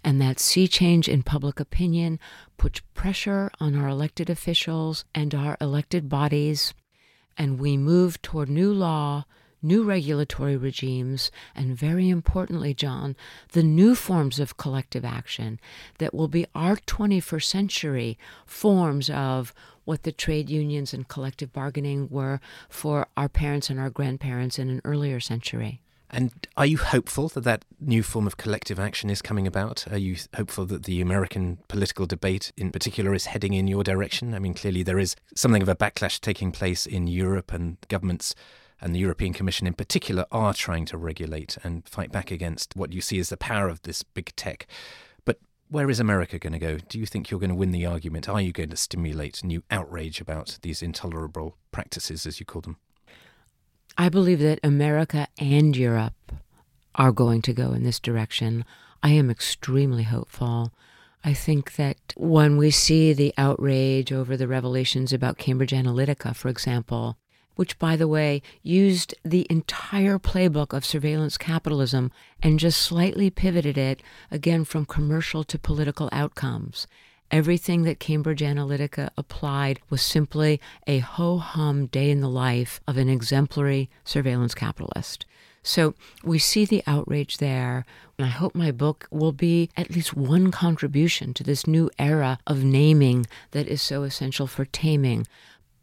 And 0.02 0.22
that 0.22 0.40
sea 0.40 0.70
change 0.70 1.10
in 1.10 1.24
public 1.24 1.60
opinion 1.60 2.20
puts 2.58 2.80
pressure 2.94 3.52
on 3.60 3.76
our 3.76 3.90
elected 3.90 4.30
officials 4.30 5.04
and 5.14 5.36
our 5.36 5.58
elected 5.60 6.08
bodies. 6.08 6.74
And 7.38 7.60
we 7.60 7.76
move 7.76 8.22
toward 8.22 8.50
new 8.50 8.72
law, 8.72 9.26
new 9.62 9.84
regulatory 9.84 10.58
regimes, 10.58 11.32
and 11.56 11.76
very 11.76 12.10
importantly, 12.10 12.74
John, 12.74 13.16
the 13.52 13.64
new 13.64 13.96
forms 13.96 14.40
of 14.40 14.58
collective 14.58 15.06
action 15.06 15.60
that 15.98 16.14
will 16.14 16.28
be 16.28 16.46
our 16.56 16.76
21st 16.76 17.44
century 17.44 18.18
forms 18.46 19.10
of 19.10 19.54
what 19.86 20.04
the 20.04 20.12
trade 20.12 20.50
unions 20.50 20.94
and 20.94 21.08
collective 21.08 21.52
bargaining 21.52 22.10
were 22.10 22.40
for 22.70 23.08
our 23.18 23.30
parents 23.30 23.70
and 23.70 23.80
our 23.80 23.90
grandparents 23.90 24.60
in 24.60 24.70
an 24.70 24.82
earlier 24.86 25.20
century. 25.20 25.82
And 26.12 26.32
are 26.58 26.66
you 26.66 26.78
hopeful 26.78 27.28
that 27.30 27.44
that 27.44 27.66
new 27.80 28.02
form 28.02 28.26
of 28.26 28.38
collective 28.38 28.80
action 28.80 29.10
is 29.10 29.22
coming 29.22 29.46
about? 29.46 29.86
Are 29.92 29.98
you 29.98 30.16
hopeful 30.36 30.66
that 30.66 30.84
the 30.84 31.02
American 31.02 31.60
political 31.68 32.08
debate 32.08 32.52
in 32.58 32.72
particular 32.72 33.14
is 33.14 33.28
heading 33.28 33.54
in 33.54 33.68
your 33.68 33.84
direction? 33.84 34.34
I 34.34 34.40
mean, 34.40 34.56
clearly 34.56 34.82
there 34.82 34.98
is 34.98 35.16
something 35.36 35.62
of 35.62 35.70
a 35.70 35.76
backlash 35.76 36.20
taking 36.20 36.52
place 36.52 36.88
in 36.88 37.06
Europe, 37.06 37.54
and 37.54 37.78
governments 37.90 38.34
and 38.82 38.94
the 38.94 39.00
European 39.00 39.34
Commission 39.34 39.68
in 39.68 39.74
particular 39.74 40.26
are 40.32 40.54
trying 40.54 40.86
to 40.86 40.98
regulate 40.98 41.58
and 41.64 41.88
fight 41.88 42.12
back 42.12 42.32
against 42.32 42.76
what 42.76 42.94
you 42.94 43.02
see 43.02 43.20
as 43.20 43.30
the 43.30 43.38
power 43.38 43.68
of 43.68 43.82
this 43.82 44.04
big 44.04 44.34
tech. 44.36 44.68
But 45.26 45.40
where 45.70 45.90
is 45.90 46.00
America 46.00 46.40
going 46.40 46.54
to 46.54 46.60
go? 46.60 46.78
Do 46.78 47.00
you 47.00 47.06
think 47.06 47.30
you're 47.30 47.40
going 47.40 47.50
to 47.50 47.56
win 47.56 47.72
the 47.72 47.86
argument? 47.86 48.30
Are 48.30 48.42
you 48.42 48.52
going 48.52 48.70
to 48.70 48.78
stimulate 48.78 49.44
new 49.44 49.64
outrage 49.70 50.22
about 50.22 50.58
these 50.62 50.82
intolerable 50.82 51.58
practices, 51.72 52.26
as 52.26 52.40
you 52.40 52.46
call 52.46 52.62
them? 52.62 52.78
I 53.98 54.10
believe 54.10 54.40
that 54.40 54.60
America 54.64 55.28
and 55.40 55.76
Europe 55.76 56.14
are 56.96 57.12
going 57.12 57.42
to 57.44 57.54
go 57.54 57.74
in 57.74 57.84
this 57.84 58.00
direction. 58.00 58.64
I 59.04 59.10
am 59.10 59.30
extremely 59.30 60.04
hopeful. 60.04 60.72
I 61.24 61.34
think 61.34 61.76
that 61.76 61.98
when 62.16 62.56
we 62.56 62.72
see 62.72 63.12
the 63.12 63.34
outrage 63.38 64.14
over 64.14 64.38
the 64.38 64.48
revelations 64.48 65.12
about 65.12 65.38
Cambridge 65.38 65.72
Analytica, 65.72 66.34
for 66.34 66.48
example, 66.48 67.18
which, 67.60 67.78
by 67.78 67.98
the 67.98 68.08
way, 68.08 68.42
used 68.64 69.14
the 69.22 69.46
entire 69.50 70.18
playbook 70.18 70.72
of 70.72 70.86
surveillance 70.86 71.38
capitalism 71.38 72.10
and 72.42 72.58
just 72.58 72.82
slightly 72.82 73.30
pivoted 73.30 73.78
it 73.78 74.02
again 74.32 74.64
from 74.64 74.86
commercial 74.86 75.44
to 75.44 75.60
political 75.60 76.08
outcomes. 76.14 76.88
Everything 77.32 77.84
that 77.84 78.00
Cambridge 78.00 78.40
Analytica 78.40 79.10
applied 79.18 79.82
was 79.90 80.02
simply 80.02 80.62
a 80.88 81.00
ho 81.00 81.38
hum 81.38 81.88
day 81.88 82.10
in 82.10 82.22
the 82.22 82.30
life 82.30 82.80
of 82.88 82.96
an 82.96 83.10
exemplary 83.10 83.90
surveillance 84.06 84.56
capitalist. 84.56 85.26
So 85.62 85.96
we 86.24 86.40
see 86.40 86.64
the 86.64 86.82
outrage 86.88 87.40
there. 87.40 87.86
And 88.18 88.26
I 88.26 88.30
hope 88.30 88.56
my 88.56 88.72
book 88.72 89.06
will 89.12 89.34
be 89.34 89.70
at 89.76 89.90
least 89.90 90.16
one 90.16 90.50
contribution 90.50 91.34
to 91.34 91.44
this 91.44 91.68
new 91.68 91.90
era 92.00 92.40
of 92.48 92.64
naming 92.64 93.26
that 93.52 93.68
is 93.68 93.82
so 93.82 94.04
essential 94.04 94.48
for 94.48 94.64
taming. 94.64 95.28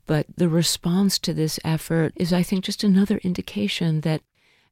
But 0.07 0.27
the 0.37 0.49
response 0.49 1.19
to 1.21 1.35
this 1.35 1.59
effort 1.65 2.13
is, 2.17 2.33
I 2.33 2.43
think, 2.43 2.65
just 2.65 2.85
another 2.85 3.19
indication 3.19 4.03
that 4.03 4.23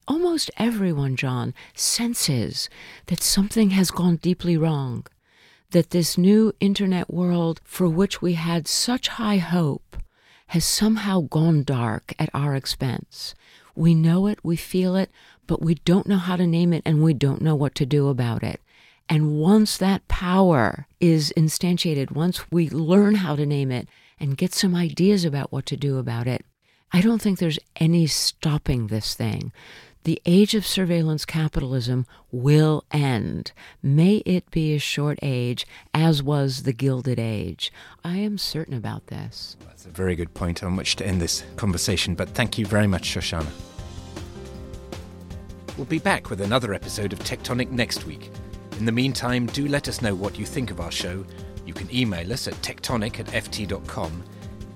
almost 0.07 0.51
everyone, 0.57 1.17
John, 1.17 1.55
senses 1.75 2.69
that 3.07 3.23
something 3.23 3.71
has 3.71 3.91
gone 3.91 4.17
deeply 4.17 4.57
wrong, 4.57 5.07
that 5.71 5.91
this 5.91 6.17
new 6.17 6.53
internet 6.61 7.13
world 7.13 7.61
for 7.65 7.89
which 7.89 8.23
we 8.23 8.35
had 8.35 8.69
such 8.69 9.09
high 9.09 9.39
hope 9.39 9.97
has 10.49 10.65
somehow 10.65 11.23
gone 11.23 11.65
dark 11.65 12.15
at 12.19 12.31
our 12.33 12.55
expense. 12.55 13.35
We 13.75 13.95
know 13.95 14.29
it, 14.29 14.39
we 14.45 14.57
feel 14.57 14.95
it, 14.95 15.11
but 15.47 15.61
we 15.61 15.75
don't 15.75 16.07
know 16.07 16.19
how 16.19 16.37
to 16.37 16.47
name 16.47 16.73
it 16.73 16.83
and 16.87 17.03
we 17.03 17.13
don't 17.13 17.43
know 17.43 17.57
what 17.57 17.75
to 17.77 17.87
do 17.87 18.09
about 18.09 18.43
it. 18.45 18.61
And 19.09 19.37
once 19.37 19.77
that 19.79 20.07
power 20.07 20.87
is 21.01 21.33
instantiated, 21.37 22.13
once 22.13 22.51
we 22.51 22.71
learn 22.71 23.17
how 23.17 23.37
to 23.37 23.45
name 23.45 23.71
it, 23.71 23.89
and 24.19 24.37
get 24.37 24.55
some 24.55 24.75
ideas 24.75 25.25
about 25.25 25.53
what 25.53 25.67
to 25.67 25.77
do 25.77 25.99
about 25.99 26.27
it. 26.27 26.45
I 26.93 27.01
don't 27.01 27.21
think 27.21 27.39
there's 27.39 27.59
any 27.77 28.07
stopping 28.07 28.87
this 28.87 29.15
thing. 29.15 29.53
The 30.05 30.21
age 30.27 30.55
of 30.55 30.67
surveillance 30.67 31.25
capitalism 31.25 32.07
will 32.31 32.85
end. 32.91 33.53
May 33.83 34.17
it 34.27 34.51
be 34.51 34.75
a 34.75 34.79
short 34.79 35.19
age, 35.23 35.67
as 35.95 36.23
was 36.23 36.65
the 36.65 36.75
Gilded 36.75 37.19
Age. 37.19 37.73
I 38.05 38.19
am 38.19 38.37
certain 38.37 38.75
about 38.75 39.07
this. 39.07 39.57
That's 39.67 39.87
a 39.87 39.91
very 39.91 40.15
good 40.15 40.35
point 40.35 40.63
on 40.63 40.77
which 40.77 40.97
to 40.97 41.07
end 41.07 41.23
this 41.23 41.43
conversation, 41.57 42.15
but 42.15 42.29
thank 42.29 42.59
you 42.59 42.67
very 42.67 42.87
much, 42.87 43.05
Shoshana. 43.05 43.51
We'll 45.79 45.87
be 45.87 45.99
back 45.99 46.29
with 46.29 46.43
another 46.43 46.75
episode 46.75 47.13
of 47.15 47.19
Tectonic 47.21 47.71
next 47.71 48.07
week. 48.07 48.31
In 48.79 48.85
the 48.85 48.93
meantime, 48.93 49.47
do 49.47 49.67
let 49.67 49.89
us 49.89 50.03
know 50.03 50.15
what 50.15 50.39
you 50.39 50.45
think 50.45 50.71
of 50.71 50.81
our 50.81 50.93
show 50.93 51.25
you 51.67 51.75
can 51.75 51.95
email 51.95 52.33
us 52.33 52.49
at 52.49 52.55
tectonic 52.55 53.21
at 53.21 53.27
ft.com. 53.27 54.23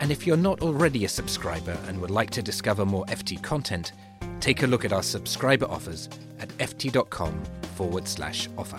And 0.01 0.11
if 0.11 0.27
you're 0.27 0.37
not 0.37 0.62
already 0.62 1.05
a 1.05 1.09
subscriber 1.09 1.77
and 1.87 2.01
would 2.01 2.11
like 2.11 2.31
to 2.31 2.42
discover 2.42 2.85
more 2.85 3.05
FT 3.07 3.42
content, 3.42 3.92
take 4.40 4.62
a 4.62 4.66
look 4.66 4.85
at 4.85 4.92
our 4.92 5.03
subscriber 5.03 5.66
offers 5.66 6.09
at 6.38 6.48
ft.com 6.59 7.42
forward 7.74 8.07
slash 8.07 8.48
offer. 8.57 8.79